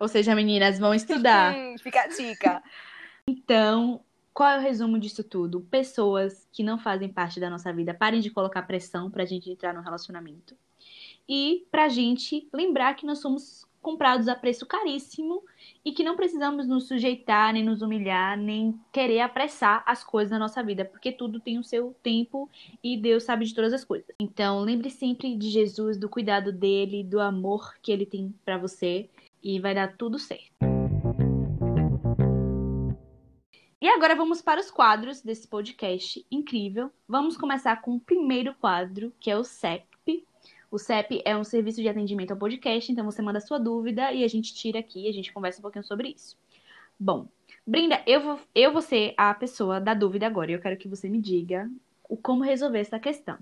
Ou 0.00 0.08
seja, 0.08 0.34
meninas, 0.34 0.78
vão 0.78 0.94
estudar. 0.94 1.54
Hum, 1.54 1.76
fica 1.78 2.02
a 2.02 2.06
dica. 2.08 2.62
Então, 3.28 4.00
qual 4.32 4.50
é 4.50 4.58
o 4.58 4.60
resumo 4.60 5.00
disso 5.00 5.24
tudo? 5.24 5.62
Pessoas 5.62 6.46
que 6.52 6.62
não 6.62 6.78
fazem 6.78 7.08
parte 7.08 7.40
da 7.40 7.50
nossa 7.50 7.72
vida, 7.72 7.92
parem 7.92 8.20
de 8.20 8.30
colocar 8.30 8.62
pressão 8.62 9.10
pra 9.10 9.24
gente 9.24 9.50
entrar 9.50 9.74
no 9.74 9.80
relacionamento. 9.80 10.56
E 11.28 11.66
pra 11.72 11.88
gente 11.88 12.48
lembrar 12.52 12.94
que 12.94 13.04
nós 13.04 13.18
somos 13.18 13.65
comprados 13.86 14.26
a 14.26 14.34
preço 14.34 14.66
caríssimo 14.66 15.44
e 15.84 15.92
que 15.92 16.02
não 16.02 16.16
precisamos 16.16 16.66
nos 16.66 16.88
sujeitar, 16.88 17.52
nem 17.52 17.62
nos 17.62 17.82
humilhar, 17.82 18.36
nem 18.36 18.76
querer 18.92 19.20
apressar 19.20 19.84
as 19.86 20.02
coisas 20.02 20.32
na 20.32 20.40
nossa 20.40 20.60
vida, 20.60 20.84
porque 20.84 21.12
tudo 21.12 21.38
tem 21.38 21.56
o 21.56 21.62
seu 21.62 21.94
tempo 22.02 22.50
e 22.82 22.96
Deus 22.96 23.22
sabe 23.22 23.44
de 23.44 23.54
todas 23.54 23.72
as 23.72 23.84
coisas. 23.84 24.08
Então, 24.18 24.58
lembre 24.58 24.90
sempre 24.90 25.36
de 25.36 25.50
Jesus, 25.50 25.96
do 25.96 26.08
cuidado 26.08 26.50
dele, 26.50 27.04
do 27.04 27.20
amor 27.20 27.74
que 27.80 27.92
ele 27.92 28.04
tem 28.04 28.34
pra 28.44 28.58
você 28.58 29.08
e 29.40 29.60
vai 29.60 29.72
dar 29.72 29.96
tudo 29.96 30.18
certo. 30.18 30.50
E 33.80 33.86
agora 33.88 34.16
vamos 34.16 34.42
para 34.42 34.58
os 34.60 34.68
quadros 34.68 35.22
desse 35.22 35.46
podcast 35.46 36.26
incrível. 36.28 36.90
Vamos 37.06 37.36
começar 37.36 37.80
com 37.82 37.94
o 37.94 38.00
primeiro 38.00 38.52
quadro, 38.56 39.12
que 39.20 39.30
é 39.30 39.38
o 39.38 39.44
CEP. 39.44 39.95
O 40.70 40.78
CEP 40.78 41.22
é 41.24 41.36
um 41.36 41.44
serviço 41.44 41.80
de 41.80 41.88
atendimento 41.88 42.32
ao 42.32 42.36
podcast, 42.36 42.90
então 42.90 43.04
você 43.04 43.22
manda 43.22 43.38
a 43.38 43.42
sua 43.42 43.58
dúvida 43.58 44.12
e 44.12 44.24
a 44.24 44.28
gente 44.28 44.54
tira 44.54 44.78
aqui, 44.78 45.08
a 45.08 45.12
gente 45.12 45.32
conversa 45.32 45.58
um 45.58 45.62
pouquinho 45.62 45.84
sobre 45.84 46.08
isso. 46.08 46.36
Bom, 46.98 47.28
Brinda, 47.66 48.02
eu 48.06 48.20
vou, 48.20 48.40
eu 48.54 48.72
vou 48.72 48.82
ser 48.82 49.14
a 49.16 49.34
pessoa 49.34 49.80
da 49.80 49.92
dúvida 49.92 50.26
agora 50.26 50.50
eu 50.50 50.60
quero 50.60 50.76
que 50.76 50.88
você 50.88 51.08
me 51.08 51.20
diga 51.20 51.68
o 52.08 52.16
como 52.16 52.42
resolver 52.44 52.78
essa 52.78 52.98
questão. 52.98 53.36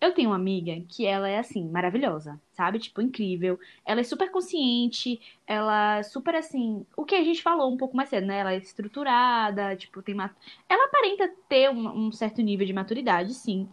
Eu 0.00 0.12
tenho 0.12 0.30
uma 0.30 0.36
amiga 0.36 0.72
que 0.88 1.06
ela 1.06 1.28
é 1.28 1.38
assim, 1.38 1.68
maravilhosa, 1.68 2.40
sabe? 2.52 2.78
Tipo, 2.78 3.00
incrível. 3.00 3.58
Ela 3.84 4.00
é 4.00 4.04
super 4.04 4.30
consciente, 4.30 5.20
ela 5.46 5.98
é 5.98 6.02
super 6.02 6.34
assim, 6.34 6.84
o 6.96 7.04
que 7.04 7.14
a 7.14 7.22
gente 7.22 7.42
falou 7.42 7.72
um 7.72 7.76
pouco 7.76 7.96
mais 7.96 8.08
cedo, 8.08 8.26
né? 8.26 8.38
Ela 8.38 8.52
é 8.52 8.58
estruturada, 8.58 9.76
tipo, 9.76 10.02
tem 10.02 10.14
mat... 10.14 10.32
ela 10.68 10.86
aparenta 10.86 11.30
ter 11.48 11.70
um, 11.70 12.06
um 12.06 12.12
certo 12.12 12.42
nível 12.42 12.66
de 12.66 12.72
maturidade, 12.72 13.34
sim. 13.34 13.68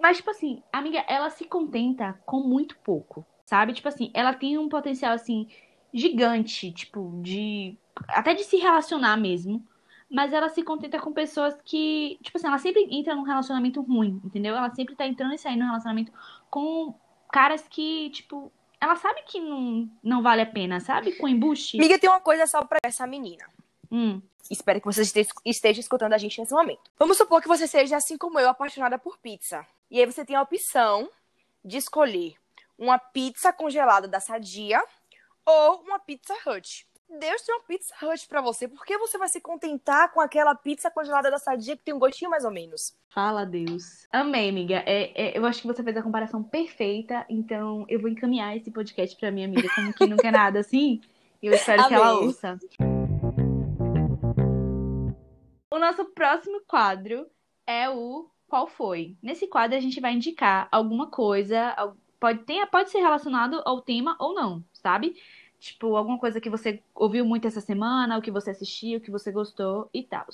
Mas, 0.00 0.18
tipo 0.18 0.30
assim, 0.30 0.62
a 0.72 0.78
amiga, 0.78 1.04
ela 1.08 1.30
se 1.30 1.44
contenta 1.44 2.18
com 2.24 2.40
muito 2.40 2.76
pouco, 2.78 3.24
sabe? 3.44 3.72
Tipo 3.72 3.88
assim, 3.88 4.10
ela 4.14 4.32
tem 4.32 4.56
um 4.58 4.68
potencial, 4.68 5.12
assim, 5.12 5.48
gigante, 5.92 6.70
tipo, 6.72 7.18
de. 7.22 7.76
Até 8.08 8.34
de 8.34 8.44
se 8.44 8.56
relacionar 8.56 9.16
mesmo. 9.16 9.64
Mas 10.10 10.32
ela 10.32 10.48
se 10.48 10.62
contenta 10.62 10.98
com 10.98 11.12
pessoas 11.12 11.54
que. 11.64 12.18
Tipo 12.22 12.38
assim, 12.38 12.46
ela 12.46 12.58
sempre 12.58 12.86
entra 12.90 13.14
num 13.14 13.22
relacionamento 13.24 13.80
ruim, 13.82 14.20
entendeu? 14.24 14.54
Ela 14.56 14.74
sempre 14.74 14.94
tá 14.94 15.06
entrando 15.06 15.34
e 15.34 15.38
saindo 15.38 15.60
num 15.60 15.66
relacionamento 15.66 16.12
com 16.50 16.94
caras 17.32 17.66
que, 17.68 18.10
tipo. 18.10 18.50
Ela 18.80 18.94
sabe 18.94 19.22
que 19.26 19.40
não, 19.40 19.90
não 20.02 20.22
vale 20.22 20.40
a 20.40 20.46
pena, 20.46 20.78
sabe? 20.78 21.12
Com 21.16 21.26
embuste. 21.26 21.76
Amiga, 21.76 21.98
tem 21.98 22.08
uma 22.08 22.20
coisa 22.20 22.46
só 22.46 22.64
pra 22.64 22.78
essa 22.84 23.06
menina. 23.08 23.44
Hum. 23.90 24.22
Espero 24.48 24.80
que 24.80 24.86
você 24.86 25.02
este- 25.02 25.26
esteja 25.44 25.80
escutando 25.80 26.12
a 26.12 26.18
gente 26.18 26.40
nesse 26.40 26.54
momento. 26.54 26.80
Vamos 26.98 27.16
supor 27.18 27.42
que 27.42 27.48
você 27.48 27.66
seja, 27.66 27.96
assim 27.96 28.16
como 28.16 28.38
eu, 28.38 28.48
apaixonada 28.48 28.96
por 28.98 29.18
pizza. 29.18 29.66
E 29.90 29.98
aí 29.98 30.06
você 30.06 30.24
tem 30.24 30.36
a 30.36 30.42
opção 30.42 31.08
de 31.64 31.78
escolher 31.78 32.36
uma 32.78 32.98
pizza 32.98 33.52
congelada 33.52 34.06
da 34.06 34.20
Sadia 34.20 34.82
ou 35.44 35.80
uma 35.80 35.98
Pizza 35.98 36.34
Hut. 36.46 36.86
Deus 37.08 37.40
tem 37.40 37.54
uma 37.54 37.64
Pizza 37.64 37.94
Hut 38.02 38.28
pra 38.28 38.42
você. 38.42 38.68
Por 38.68 38.84
que 38.84 38.98
você 38.98 39.16
vai 39.16 39.28
se 39.28 39.40
contentar 39.40 40.12
com 40.12 40.20
aquela 40.20 40.54
pizza 40.54 40.90
congelada 40.90 41.30
da 41.30 41.38
Sadia 41.38 41.74
que 41.74 41.82
tem 41.82 41.94
um 41.94 41.98
gostinho 41.98 42.30
mais 42.30 42.44
ou 42.44 42.50
menos? 42.50 42.94
Fala, 43.08 43.46
Deus. 43.46 44.06
Amei, 44.12 44.50
amiga. 44.50 44.82
É, 44.86 45.10
é, 45.14 45.38
eu 45.38 45.46
acho 45.46 45.62
que 45.62 45.66
você 45.66 45.82
fez 45.82 45.96
a 45.96 46.02
comparação 46.02 46.42
perfeita, 46.42 47.24
então 47.28 47.86
eu 47.88 47.98
vou 47.98 48.10
encaminhar 48.10 48.54
esse 48.54 48.70
podcast 48.70 49.16
pra 49.16 49.30
minha 49.30 49.46
amiga, 49.46 49.68
como 49.74 49.94
que 49.94 50.06
não 50.06 50.18
quer 50.18 50.32
nada 50.32 50.60
assim. 50.60 51.00
E 51.42 51.46
eu 51.46 51.54
espero 51.54 51.88
que 51.88 51.94
ela 51.94 52.12
ouça. 52.20 52.58
O 55.72 55.78
nosso 55.78 56.04
próximo 56.06 56.60
quadro 56.66 57.26
é 57.66 57.88
o 57.88 58.28
Qual 58.48 58.66
Foi? 58.66 59.14
Nesse 59.22 59.46
quadro 59.46 59.76
a 59.76 59.80
gente 59.80 60.00
vai 60.00 60.14
indicar 60.14 60.68
alguma 60.72 61.08
coisa, 61.08 61.74
pode, 62.18 62.40
ter, 62.40 62.66
pode 62.66 62.90
ser 62.90 62.98
relacionado 62.98 63.62
ao 63.64 63.80
tema 63.80 64.16
ou 64.18 64.34
não, 64.34 64.64
sabe? 64.72 65.14
Tipo, 65.60 65.96
alguma 65.96 66.18
coisa 66.18 66.40
que 66.40 66.48
você 66.48 66.80
ouviu 66.94 67.24
muito 67.24 67.46
essa 67.46 67.60
semana, 67.60 68.16
o 68.16 68.22
que 68.22 68.30
você 68.30 68.50
assistiu, 68.50 68.98
o 68.98 69.00
que 69.00 69.10
você 69.10 69.30
gostou 69.32 69.90
e 69.92 70.02
tal. 70.02 70.24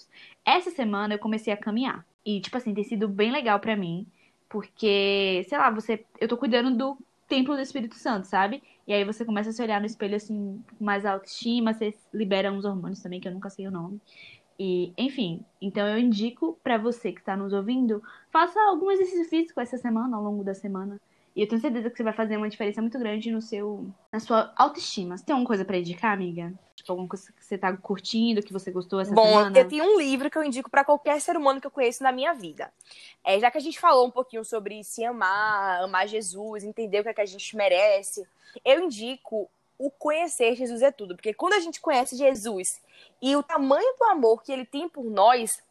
Essa 0.44 0.70
semana 0.70 1.14
eu 1.14 1.18
comecei 1.18 1.52
a 1.52 1.56
caminhar. 1.56 2.06
E, 2.24 2.40
tipo 2.40 2.56
assim, 2.56 2.74
tem 2.74 2.84
sido 2.84 3.08
bem 3.08 3.32
legal 3.32 3.58
pra 3.58 3.76
mim. 3.76 4.06
Porque, 4.48 5.44
sei 5.48 5.58
lá, 5.58 5.70
você. 5.70 6.04
Eu 6.20 6.28
tô 6.28 6.36
cuidando 6.36 6.76
do 6.76 6.98
templo 7.26 7.54
do 7.56 7.60
Espírito 7.62 7.96
Santo, 7.96 8.26
sabe? 8.26 8.62
E 8.86 8.92
aí 8.92 9.02
você 9.02 9.24
começa 9.24 9.50
a 9.50 9.52
se 9.52 9.62
olhar 9.62 9.80
no 9.80 9.86
espelho 9.86 10.14
assim, 10.14 10.62
com 10.78 10.84
mais 10.84 11.06
autoestima, 11.06 11.72
você 11.72 11.94
libera 12.12 12.52
uns 12.52 12.64
hormônios 12.66 13.00
também, 13.00 13.18
que 13.18 13.26
eu 13.26 13.32
nunca 13.32 13.48
sei 13.48 13.66
o 13.66 13.70
nome. 13.70 13.98
E, 14.58 14.92
enfim, 14.96 15.44
então 15.60 15.86
eu 15.86 15.98
indico 15.98 16.58
pra 16.62 16.78
você 16.78 17.12
que 17.12 17.20
está 17.20 17.36
nos 17.36 17.52
ouvindo, 17.52 18.02
faça 18.30 18.60
algum 18.68 18.90
exercício 18.90 19.28
físico 19.28 19.60
essa 19.60 19.76
semana, 19.76 20.16
ao 20.16 20.22
longo 20.22 20.44
da 20.44 20.54
semana. 20.54 21.00
E 21.34 21.42
eu 21.42 21.48
tenho 21.48 21.60
certeza 21.60 21.90
que 21.90 21.96
você 21.96 22.04
vai 22.04 22.12
fazer 22.12 22.36
uma 22.36 22.48
diferença 22.48 22.80
muito 22.80 22.96
grande 22.96 23.30
no 23.30 23.42
seu, 23.42 23.84
na 24.12 24.20
sua 24.20 24.52
autoestima. 24.56 25.16
Você 25.16 25.24
tem 25.24 25.32
alguma 25.32 25.48
coisa 25.48 25.64
pra 25.64 25.76
indicar, 25.76 26.12
amiga? 26.12 26.52
Tipo, 26.76 26.92
alguma 26.92 27.08
coisa 27.08 27.32
que 27.32 27.44
você 27.44 27.58
tá 27.58 27.76
curtindo, 27.76 28.40
que 28.40 28.52
você 28.52 28.70
gostou 28.70 29.00
essa 29.00 29.12
Bom, 29.12 29.24
semana? 29.24 29.58
eu 29.58 29.66
tenho 29.66 29.84
um 29.84 29.98
livro 29.98 30.30
que 30.30 30.38
eu 30.38 30.44
indico 30.44 30.70
pra 30.70 30.84
qualquer 30.84 31.20
ser 31.20 31.36
humano 31.36 31.60
que 31.60 31.66
eu 31.66 31.72
conheço 31.72 32.04
na 32.04 32.12
minha 32.12 32.32
vida. 32.34 32.72
É, 33.24 33.40
já 33.40 33.50
que 33.50 33.58
a 33.58 33.60
gente 33.60 33.80
falou 33.80 34.06
um 34.06 34.10
pouquinho 34.12 34.44
sobre 34.44 34.84
se 34.84 35.04
amar, 35.04 35.82
amar 35.82 36.06
Jesus, 36.06 36.62
entender 36.62 37.00
o 37.00 37.02
que, 37.02 37.08
é 37.08 37.14
que 37.14 37.20
a 37.20 37.26
gente 37.26 37.56
merece, 37.56 38.24
eu 38.64 38.84
indico 38.84 39.50
o 39.78 39.90
Conhecer 39.90 40.54
Jesus 40.54 40.82
é 40.82 40.90
Tudo. 40.90 41.14
Porque 41.14 41.34
quando 41.34 41.54
a 41.54 41.60
gente 41.60 41.80
conhece 41.80 42.16
Jesus 42.16 42.80
e 43.20 43.34
o 43.36 43.42
tamanho 43.42 43.96
do 43.98 44.04
amor 44.04 44.42
que 44.42 44.52
ele 44.52 44.64
tem 44.64 44.88
por 44.88 45.04
nós, 45.04 45.62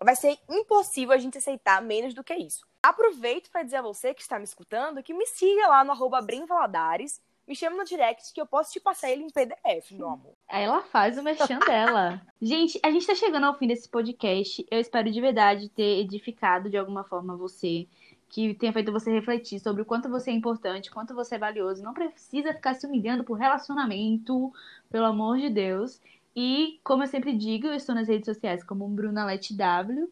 vai 0.00 0.16
ser 0.16 0.38
impossível 0.48 1.14
a 1.14 1.18
gente 1.18 1.38
aceitar 1.38 1.82
menos 1.82 2.14
do 2.14 2.24
que 2.24 2.34
isso. 2.34 2.66
Aproveito 2.82 3.50
para 3.50 3.62
dizer 3.62 3.76
a 3.76 3.82
você 3.82 4.14
que 4.14 4.22
está 4.22 4.38
me 4.38 4.44
escutando 4.44 5.02
que 5.02 5.12
me 5.12 5.26
siga 5.26 5.66
lá 5.66 5.84
no 5.84 5.92
arroba 5.92 6.24
Valadares, 6.46 7.20
me 7.48 7.56
chama 7.56 7.78
no 7.78 7.84
direct 7.84 8.32
que 8.34 8.40
eu 8.40 8.46
posso 8.46 8.70
te 8.70 8.78
passar 8.78 9.10
ele 9.10 9.22
em 9.22 9.30
PDF, 9.30 9.92
meu 9.92 10.10
amor. 10.10 10.34
Aí 10.46 10.64
ela 10.64 10.82
faz 10.82 11.16
o 11.16 11.22
merchan 11.22 11.58
dela. 11.60 12.20
Gente, 12.40 12.78
a 12.84 12.90
gente 12.90 13.06
tá 13.06 13.14
chegando 13.14 13.46
ao 13.46 13.56
fim 13.56 13.66
desse 13.66 13.88
podcast. 13.88 14.66
Eu 14.70 14.78
espero 14.78 15.10
de 15.10 15.18
verdade 15.18 15.70
ter 15.70 16.00
edificado 16.00 16.68
de 16.68 16.76
alguma 16.76 17.04
forma 17.04 17.38
você. 17.38 17.88
Que 18.28 18.54
tenha 18.54 18.72
feito 18.72 18.92
você 18.92 19.10
refletir 19.10 19.58
sobre 19.60 19.82
o 19.82 19.84
quanto 19.84 20.08
você 20.08 20.30
é 20.30 20.34
importante, 20.34 20.90
quanto 20.90 21.14
você 21.14 21.36
é 21.36 21.38
valioso. 21.38 21.82
Não 21.82 21.94
precisa 21.94 22.52
ficar 22.52 22.74
se 22.74 22.86
humilhando 22.86 23.24
por 23.24 23.38
relacionamento, 23.38 24.52
pelo 24.90 25.06
amor 25.06 25.38
de 25.38 25.48
Deus. 25.48 26.00
E, 26.36 26.78
como 26.84 27.02
eu 27.02 27.06
sempre 27.08 27.32
digo, 27.32 27.66
eu 27.66 27.74
estou 27.74 27.94
nas 27.94 28.06
redes 28.06 28.26
sociais 28.26 28.62
como 28.62 28.86
Bruna 28.86 29.24
Let 29.24 29.52
W. 29.52 30.08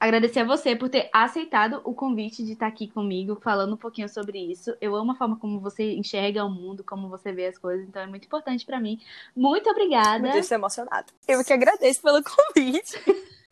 Agradecer 0.00 0.40
a 0.40 0.44
você 0.44 0.76
por 0.76 0.88
ter 0.88 1.10
aceitado 1.12 1.80
o 1.84 1.92
convite 1.92 2.44
de 2.44 2.52
estar 2.52 2.68
aqui 2.68 2.86
comigo, 2.86 3.36
falando 3.42 3.74
um 3.74 3.76
pouquinho 3.76 4.08
sobre 4.08 4.38
isso. 4.38 4.76
Eu 4.80 4.94
amo 4.94 5.10
a 5.12 5.14
forma 5.16 5.36
como 5.36 5.58
você 5.58 5.92
enxerga 5.94 6.44
o 6.44 6.50
mundo, 6.50 6.84
como 6.84 7.08
você 7.08 7.32
vê 7.32 7.46
as 7.46 7.58
coisas, 7.58 7.88
então 7.88 8.02
é 8.02 8.06
muito 8.06 8.24
importante 8.24 8.64
para 8.64 8.78
mim. 8.78 9.00
Muito 9.34 9.68
obrigada. 9.68 10.28
Eu 10.28 10.38
estou 10.38 10.56
emocionada. 10.56 11.06
Eu 11.26 11.42
que 11.42 11.52
agradeço 11.52 12.00
pelo 12.00 12.22
convite. 12.22 12.94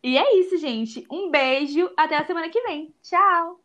e 0.01 0.17
é 0.17 0.39
isso, 0.39 0.55
gente. 0.57 1.05
Um 1.11 1.29
beijo. 1.29 1.91
Até 1.97 2.15
a 2.15 2.25
semana 2.25 2.47
que 2.47 2.61
vem. 2.61 2.93
Tchau. 3.03 3.59